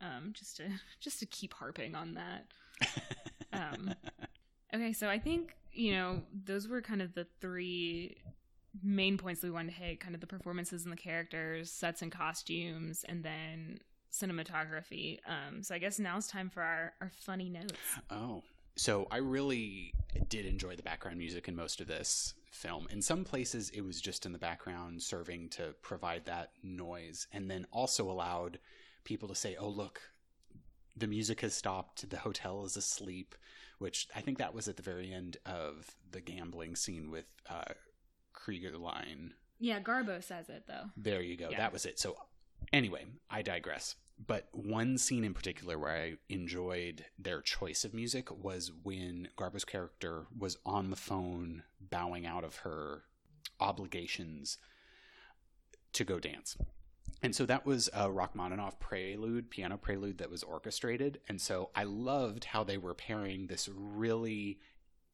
[0.00, 0.64] Um, just to
[1.00, 2.46] just to keep harping on that.
[3.52, 3.94] Um,
[4.74, 8.16] Okay, so I think, you know, those were kind of the three
[8.82, 12.02] main points that we wanted to hit kind of the performances and the characters, sets
[12.02, 13.78] and costumes, and then
[14.12, 15.18] cinematography.
[15.26, 17.74] Um, so I guess now it's time for our, our funny notes.
[18.10, 18.42] Oh.
[18.76, 19.94] So I really
[20.28, 22.88] did enjoy the background music in most of this film.
[22.90, 27.48] In some places, it was just in the background serving to provide that noise and
[27.48, 28.58] then also allowed
[29.04, 30.00] people to say, oh, look,
[30.96, 33.34] the music has stopped, the hotel is asleep,
[33.78, 37.72] which I think that was at the very end of the gambling scene with uh,
[38.34, 39.32] Kringelein.
[39.58, 40.90] Yeah, Garbo says it though.
[40.96, 41.48] There you go.
[41.50, 41.58] Yeah.
[41.58, 41.98] That was it.
[41.98, 42.16] So,
[42.72, 43.96] anyway, I digress.
[44.24, 49.64] But one scene in particular where I enjoyed their choice of music was when Garbo's
[49.64, 53.02] character was on the phone bowing out of her
[53.58, 54.58] obligations
[55.94, 56.56] to go dance.
[57.24, 61.20] And so that was a Rachmaninoff prelude, piano prelude that was orchestrated.
[61.28, 64.60] And so I loved how they were pairing this really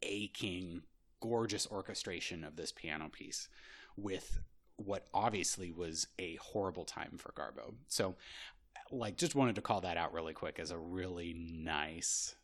[0.03, 0.83] aching,
[1.21, 3.49] gorgeous orchestration of this piano piece
[3.97, 4.41] with
[4.77, 7.75] what obviously was a horrible time for Garbo.
[7.87, 8.17] So,
[8.91, 12.35] like, just wanted to call that out really quick as a really nice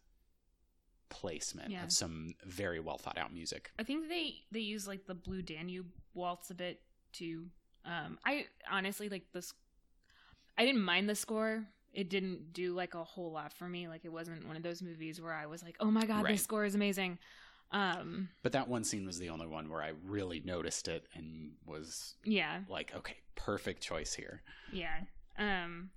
[1.09, 1.85] placement Yeah.
[1.85, 3.73] of some very well thought out music.
[3.79, 7.51] I think they they use like the Blue Danube waltz a bit too.
[7.87, 9.55] Um, I honestly like this.
[10.59, 11.65] I didn't mind the score.
[11.93, 13.89] It didn't do like a whole lot for me.
[13.89, 16.33] Like it wasn't one of those movies where I was like, "Oh my god, Right.
[16.33, 17.19] this score is amazing."
[17.73, 21.53] Um, But that one scene was the only one where I really noticed it and
[21.65, 24.43] was yeah, like, okay, perfect choice here.
[24.73, 25.01] yeah.
[25.39, 25.91] Um,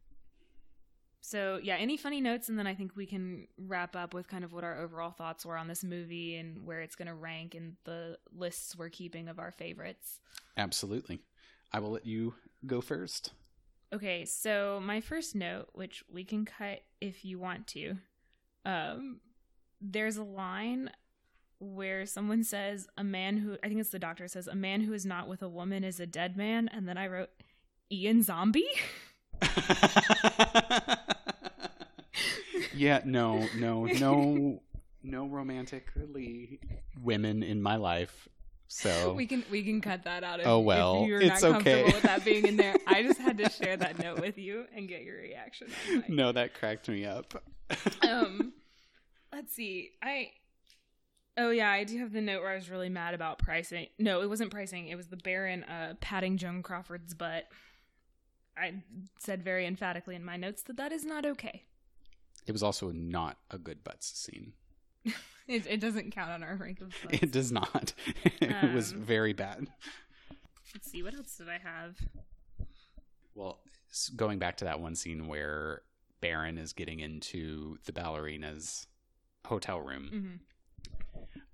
[1.21, 4.43] so yeah, any funny notes, and then I think we can wrap up with kind
[4.43, 7.53] of what our overall thoughts were on this movie and where it's going to rank
[7.55, 10.19] in the lists we're keeping of our favorites.
[10.57, 11.19] Absolutely.
[11.71, 12.33] I will let you
[12.65, 13.31] go first.
[13.93, 17.95] Okay, so my first note, which we can cut if you want to,
[18.65, 19.19] um,
[19.81, 20.91] there's a line
[21.59, 24.93] where someone says, "A man who I think it's the doctor says, a man who
[24.93, 27.31] is not with a woman is a dead man," and then I wrote,
[27.91, 28.67] "Ian Zombie."
[32.75, 34.61] yeah, no, no, no,
[35.03, 36.59] no romantically
[37.01, 38.27] women in my life.
[38.71, 40.39] So we can we can cut that out.
[40.39, 41.93] If, Oh, well, if you're it's not comfortable okay.
[41.93, 42.75] with that being in there.
[42.87, 45.67] I just had to share that note with you and get your reaction.
[45.91, 47.43] on no, that cracked me up.
[48.07, 48.53] um
[49.31, 50.31] let's see i
[51.37, 54.23] oh yeah i do have the note where i was really mad about preysing no
[54.23, 57.43] it wasn't preysing it was the baron uh patting joan crawford's butt
[58.57, 58.73] i
[59.19, 61.61] said very emphatically in my notes that that is not okay
[62.47, 64.53] it was also not a good butts scene.
[65.47, 67.21] it, it doesn't count on our rank of butts.
[67.23, 67.93] It does not.
[68.41, 69.67] it was Um, very bad.
[70.73, 71.95] let's see what else did i have
[73.35, 73.59] Well,
[74.15, 75.81] going back to that one scene where
[76.21, 78.87] Baron is getting into the ballerina's
[79.45, 80.35] hotel room, hmm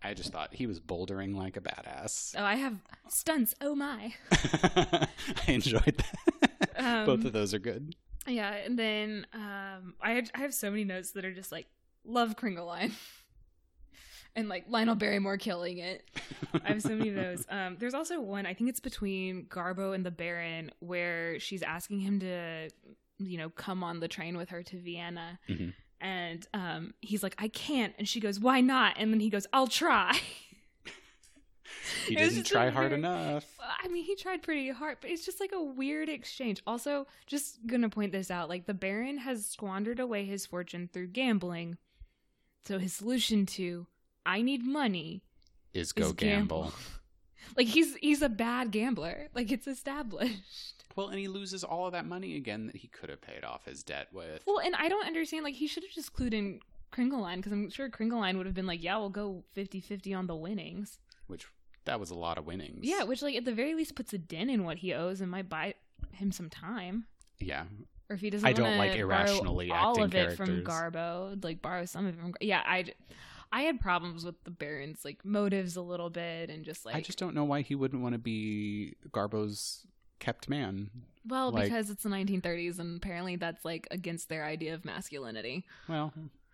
[0.04, 2.36] I just thought he was bouldering like a badass.
[2.38, 2.76] oh i have
[3.08, 5.08] stunts oh my I
[5.48, 6.60] enjoyed that.
[6.78, 7.96] Um, Both of those are good.
[8.28, 11.66] yeah and then um i had, i have so many notes that are just like
[12.04, 12.92] love kringelein
[14.36, 16.04] and like lionel barrymore killing it
[16.66, 17.46] I have so many of those.
[17.50, 22.00] Um, there's also one, I think it's between Garbo and the Baron, where she's asking
[22.00, 22.70] him to,
[23.20, 25.40] you know, come on the train with her to Vienna.
[25.50, 25.74] Mhm.
[26.02, 27.94] And um, he's like, I can't.
[27.98, 28.96] And she goes, Why not?
[28.98, 30.18] And then he goes, I'll try.
[32.08, 33.46] He It was didn't try hard very- enough.
[33.60, 36.62] I mean, he tried pretty hard, but it's just like a weird exchange.
[36.68, 41.08] Also, just gonna point this out like, the Baron has squandered away his fortune through
[41.08, 41.78] gambling.
[42.66, 43.88] So his solution to,
[44.26, 45.22] I need money,
[45.74, 46.74] Is go is gamble.
[47.58, 49.28] like he's he's a bad gambler.
[49.34, 50.74] Like it's established.
[50.96, 53.66] Well, and he loses all of that money again that he could have paid off
[53.66, 54.42] his debt with.
[54.48, 55.44] Well, and I don't understand.
[55.44, 56.62] Like he should have just clued in
[56.94, 60.38] Kringelein because I'm sure Kringelein would have been like, yeah, we'll go 50-50 on the
[60.38, 61.00] winnings.
[61.28, 61.48] Which
[61.84, 62.80] that was a lot of winnings.
[62.84, 65.30] Yeah, which like at the very least puts a dent in what he owes and
[65.30, 65.74] might buy
[66.12, 67.08] him some time.
[67.40, 67.66] Yeah.
[68.10, 70.64] Or if he doesn't, I don't wanna like borrow irrationally all acting of it from.
[70.64, 72.34] Garbo, like borrow some of it from.
[72.40, 72.86] Yeah, I,
[73.52, 77.02] I had problems with the Baron's like motives a little bit and just like I
[77.02, 79.86] just don't know why he wouldn't want to be Garbo's
[80.20, 80.90] kept man.
[81.28, 85.66] well like- because it's the 1930s and apparently that's like against their idea of masculinity.
[85.88, 86.14] Well,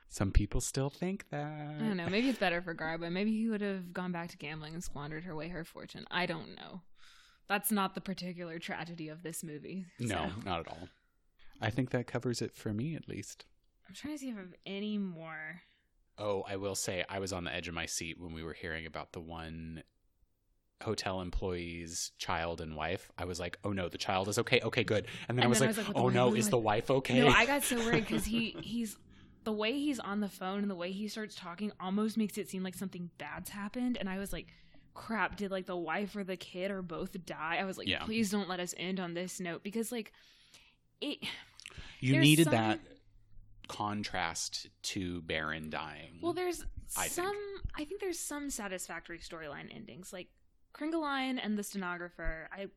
[0.10, 1.46] some people still think that.
[1.80, 2.10] I don't know.
[2.10, 3.12] Maybe it's better for Garbo.
[3.12, 6.06] Maybe he would have gone back to gambling and squandered her away her fortune.
[6.12, 6.82] I don't know.
[7.48, 9.86] That's not the particular tragedy of this movie.
[10.00, 10.90] No, not at all.
[11.62, 13.46] I think that covers it for me, at least.
[13.88, 15.62] I'm trying to see if I have any more.
[16.18, 18.54] Oh, I will say I was on the edge of my seat when we were
[18.54, 19.84] hearing about the one
[20.84, 24.60] hotel employee's child and wife, I was like, "Oh no, the child is okay.
[24.62, 26.34] Okay, good." And then And I was then I like, was like, "Oh, oh no,
[26.36, 28.98] is the wife okay?" No, I got so worried because he he's
[29.44, 32.50] the way he's on the phone and the way he starts talking almost makes it
[32.50, 34.48] seem like something bad's happened, and I was like,
[34.94, 35.38] "Crap!
[35.38, 38.04] Did like the wife or the kid or both die?" I was like, Yeah.
[38.04, 40.12] "Please don't let us end on this note," because like
[41.00, 41.20] it.
[42.00, 42.80] you needed some- that
[43.72, 46.20] contrast to Baron dying.
[46.22, 46.66] Well, there's
[46.98, 47.14] I think.
[47.14, 47.38] some.
[47.78, 50.28] I think there's some satisfactory storyline endings, like
[50.74, 52.50] Kringelein and the stenographer.
[52.52, 52.68] I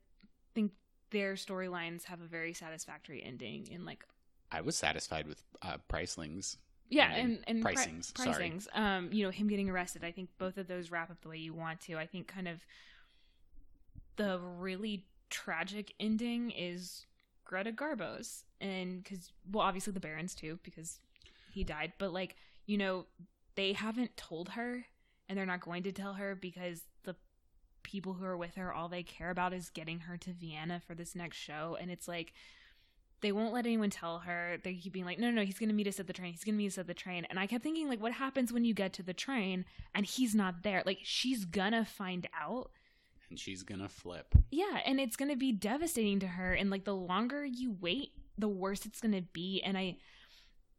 [0.54, 0.72] think
[1.10, 4.04] their storylines have a very satisfactory ending in like
[4.52, 6.58] I was satisfied with uh, Pricelings.
[6.90, 7.24] Yeah, ending.
[7.24, 8.50] and and pri- Preysing's, sorry.
[8.50, 8.68] preysing's.
[8.74, 10.04] Um, you know, him getting arrested.
[10.04, 11.96] I think both of those wrap up the way you want to.
[11.96, 12.64] I think kind of
[14.16, 17.06] the really tragic ending is
[17.44, 21.00] Greta Garbo's, and because well, obviously the Barons too, because
[21.52, 21.92] he died.
[21.98, 22.36] But like
[22.66, 23.06] you know,
[23.54, 24.86] they haven't told her,
[25.28, 27.16] and they're not going to tell her because the
[27.82, 30.94] people who are with her, all they care about is getting her to Vienna for
[30.94, 32.32] this next show, and it's like
[33.24, 34.58] they won't let anyone tell her.
[34.62, 36.32] They keep being like, no, no, no, he's going to meet us at the train.
[36.32, 37.26] He's going to meet us at the train.
[37.30, 39.64] And I kept thinking, like, what happens when you get to the train
[39.94, 40.82] and he's not there?
[40.84, 42.70] Like, she's gonna find out.
[43.34, 44.32] And she's gonna flip.
[44.52, 46.52] Yeah, and it's gonna be devastating to her.
[46.52, 49.60] And like, the longer you wait, the worse it's gonna be.
[49.64, 49.96] And I,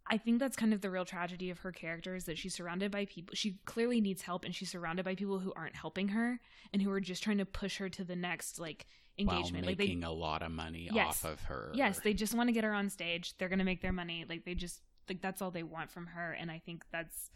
[0.07, 2.91] I think that's kind of the real tragedy of her character is that she's surrounded
[2.91, 3.35] by people.
[3.35, 6.39] She clearly needs help, and she's surrounded by people who aren't helping her
[6.71, 8.85] and who are just trying to push her to the next like
[9.19, 9.65] engagement.
[9.65, 11.25] While like they making a lot of money Yes.
[11.25, 11.71] off of her.
[11.75, 13.37] Yes, they just want to get her on stage.
[13.37, 14.23] They're going to make their money.
[14.29, 14.79] Like they just
[15.09, 17.29] like that's all they want from her and I think that's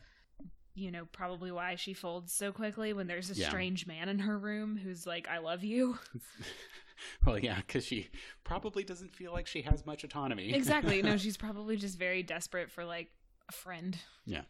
[0.79, 3.49] you know probably why she folds so quickly when there's a Yeah.
[3.49, 5.99] strange man in her room who's like I love you.
[7.25, 8.09] well, yeah, because she
[8.43, 10.53] probably doesn't feel like she has much autonomy.
[10.53, 11.01] exactly.
[11.01, 13.09] No, she's probably just very desperate for like
[13.47, 13.97] a friend.
[14.25, 14.41] Yeah.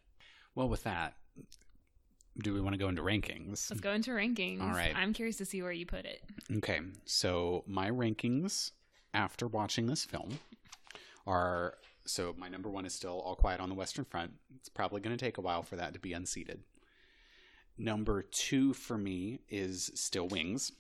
[0.56, 1.16] Well, with that,
[2.42, 3.70] do we want to go into rankings?
[3.70, 4.62] Let's go into rankings.
[4.62, 4.96] All right.
[4.96, 6.22] I'm curious to see where you put it.
[6.58, 8.72] Okay, so my rankings
[9.14, 10.40] after watching this film
[11.28, 11.76] are
[12.06, 14.32] so my number one is still All Quiet on the Western Front.
[14.56, 16.62] It's probably going to take a while for that to be unseated.
[17.78, 20.72] Number two for me is still Wings.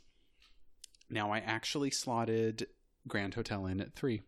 [1.09, 2.67] Now I actually slotted
[3.07, 4.22] Grand Hotel in at three,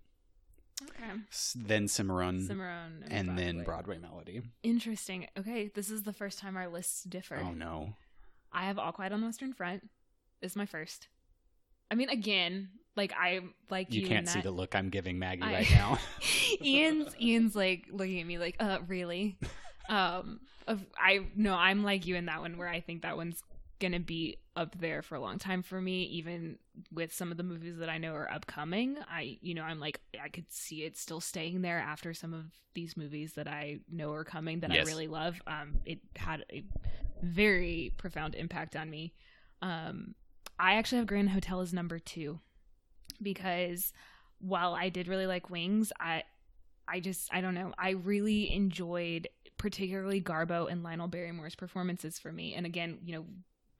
[0.83, 1.11] Okay.
[1.29, 4.41] S- then Cimarron, Cimarron and then Broadway Melody.
[4.63, 5.27] Interesting.
[5.37, 7.39] Okay, this is the first time our lists differ.
[7.43, 7.93] Oh no!
[8.51, 9.87] I have All Quiet on the Western Front.
[10.41, 11.07] This is my first.
[11.91, 14.01] I mean, again, like I'm like you.
[14.01, 15.97] You can't see the look I'm giving Maggie I- right now.
[16.61, 19.37] Ian's Ian's like looking at me like, uh, really?
[19.89, 23.41] Um, of I no, I'm like you in that one where I think that one's
[23.79, 26.59] gonna be up there for a long time for me, even
[26.93, 28.95] with some of the movies that I know are upcoming.
[29.09, 32.45] I you know, I'm like I could see it still staying there after some of
[32.73, 34.87] these movies that I know are coming that Yes.
[34.87, 35.41] I really love.
[35.45, 36.63] Um, it had a
[37.21, 39.13] very profound impact on me.
[39.61, 40.15] Um,
[40.57, 42.39] I actually have Grand Hotel as number two
[43.22, 43.93] because
[44.39, 46.24] while I did really like Wings, I
[46.88, 47.74] I just I don't know.
[47.78, 52.55] I really enjoyed particularly Garbo and Lionel Barrymore's performances for me.
[52.55, 53.26] And again, you know,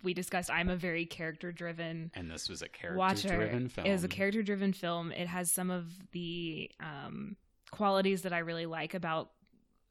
[0.04, 3.88] we discussed I'm a very character driven and this was a character-driven film.
[3.88, 5.12] It is a character driven film.
[5.12, 7.36] It has some of the um,
[7.72, 9.32] qualities that I really like about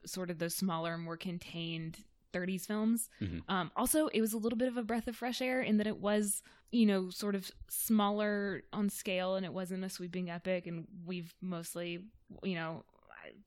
[0.07, 1.99] sort of those smaller, more contained
[2.33, 3.11] 30s films.
[3.21, 3.43] Mhm.
[3.49, 5.87] Um, also, it was a little bit of a breath of fresh air in that
[5.87, 10.67] it was, you know, sort of smaller on scale and it wasn't a sweeping epic.
[10.67, 12.01] And we've mostly,
[12.43, 12.85] you know,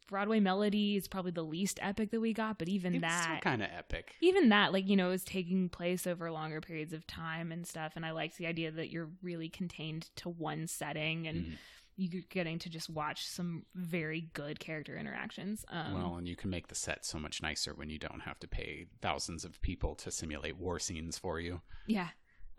[0.07, 3.63] Broadway Melody is probably the least epic that we got, but even It's that kind
[3.63, 4.15] of epic.
[4.21, 7.93] even that like you know is taking place over longer periods of time and stuff
[7.95, 11.57] and i like the idea that you're really contained to one setting and Mhm.
[11.95, 16.49] you're getting to just watch some very good character interactions um well, and you can
[16.49, 19.95] make the set so much nicer when you don't have to pay thousands of people
[19.95, 21.61] to simulate war scenes for you.
[21.87, 22.09] yeah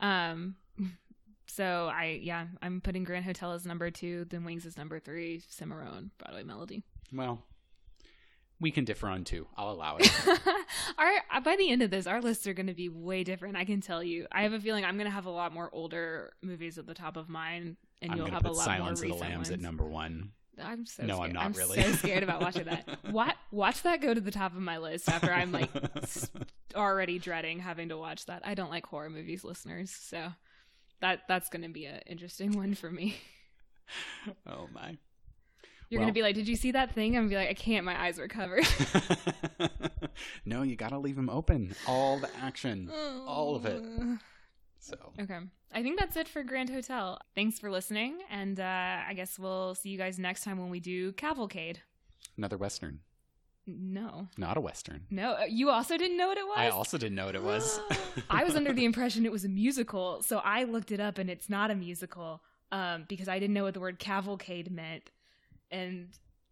[0.01, 0.57] um
[1.47, 5.42] so i yeah i'm putting grand hotel as number two then wings is number three
[5.49, 6.82] cimarron broadway melody
[7.12, 7.42] Well,
[8.61, 9.47] we can differ on two.
[9.57, 10.11] I'll allow it.
[10.99, 13.64] our by the end of this our lists are going to be way different i
[13.64, 16.32] can tell you i have a feeling i'm going to have a lot more older
[16.42, 19.16] movies at the top of mine and I'm you'll have a lot Silence more of
[19.18, 19.51] the Lambs ones.
[19.51, 20.32] at number one.
[20.62, 21.28] I'm so No, scared.
[21.28, 21.82] I'm not really.
[21.82, 22.86] so scared about watching that.
[23.11, 25.70] Watch, watch that go to the top of my list after I'm like
[26.74, 28.42] already dreading having to watch that.
[28.44, 30.32] I don't like horror movies, listeners, so
[31.00, 33.16] that that's going to be an interesting one for me.
[34.46, 34.96] oh my.
[35.90, 37.50] You're Well- going to be like, "Did you see that thing?" I'm gonna be like,
[37.50, 37.84] "I can't.
[37.84, 38.66] My eyes were covered."
[40.44, 41.74] no, you got to leave them open.
[41.86, 42.90] All the action,
[43.26, 43.82] all of it.
[43.84, 44.18] Oh.
[44.85, 45.39] So, Okay.
[45.72, 47.18] I think that's it for Grand Hotel.
[47.35, 50.78] Thanks for listening, and uh, I guess we'll see you guys next time when we
[50.78, 51.80] do Cavalcade.
[52.37, 53.01] another western.
[53.66, 55.07] No, Not a western.
[55.11, 55.32] no.
[55.32, 56.59] uh, You also didn't know what it was.
[56.59, 57.80] I also didn't know what it was.
[58.30, 61.30] I was under the impression it was a musical, so I looked it up, and
[61.30, 65.11] it's not a musical um, because I didn't know what the word cavalcade meant,
[65.70, 66.09] and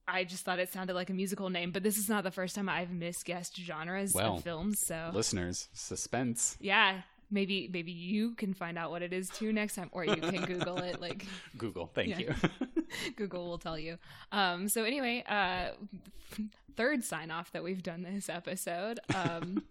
[0.08, 1.70] I just thought it sounded like a musical name.
[1.70, 5.68] But this is not the first time I've misguessed genres Well, of films, so Listeners,
[5.74, 6.56] suspense.
[6.60, 7.02] yeah.
[7.32, 10.44] Maybe maybe you can find out what it is too next time, or you can
[10.46, 11.00] Google it.
[11.00, 11.26] Like
[11.56, 12.18] Google, thank Yeah.
[12.18, 12.34] you.
[13.16, 13.96] Google will tell you.
[14.30, 15.70] Um, so anyway, uh,
[16.76, 19.00] third sign off that we've done this episode.
[19.14, 19.62] Um,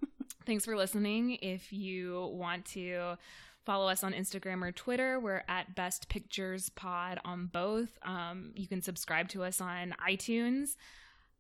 [0.45, 1.38] thanks for listening.
[1.41, 3.18] If you want to
[3.64, 7.89] follow us on Instagram or Twitter, we're at Best Pictures Pod on both.
[8.03, 10.76] Um, you can subscribe to us on iTunes.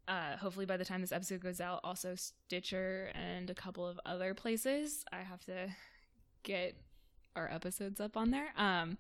[0.07, 3.99] Uh, hopefully, by the time this episode goes out, also Stitcher and a couple of
[4.05, 5.03] other places.
[5.11, 5.69] I have to
[6.43, 6.75] get
[7.35, 8.53] our episodes up on there.
[8.57, 8.97] Um,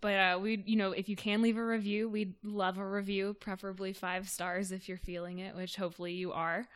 [0.00, 3.34] but uh, we, you know, if you can leave a review, we'd love a review,
[3.40, 6.66] preferably five stars if you're feeling it, which hopefully you are.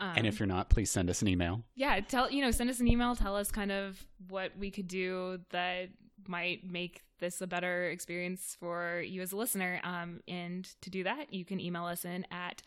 [0.00, 1.62] Um, and if you're not, please send us an email.
[1.74, 4.88] yeah, tell you know, send us an email, tell us kind of what we could
[4.88, 5.88] do that
[6.26, 9.80] might make this a better experience for you as a listener.
[9.84, 12.62] Um, and to do that, you can email us in at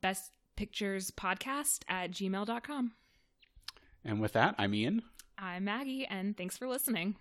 [0.00, 2.92] bestpicturespodcast at gmail.com.
[4.04, 5.02] And with that, I'm Ian.
[5.38, 7.16] I'm Maggie, and thanks for listening.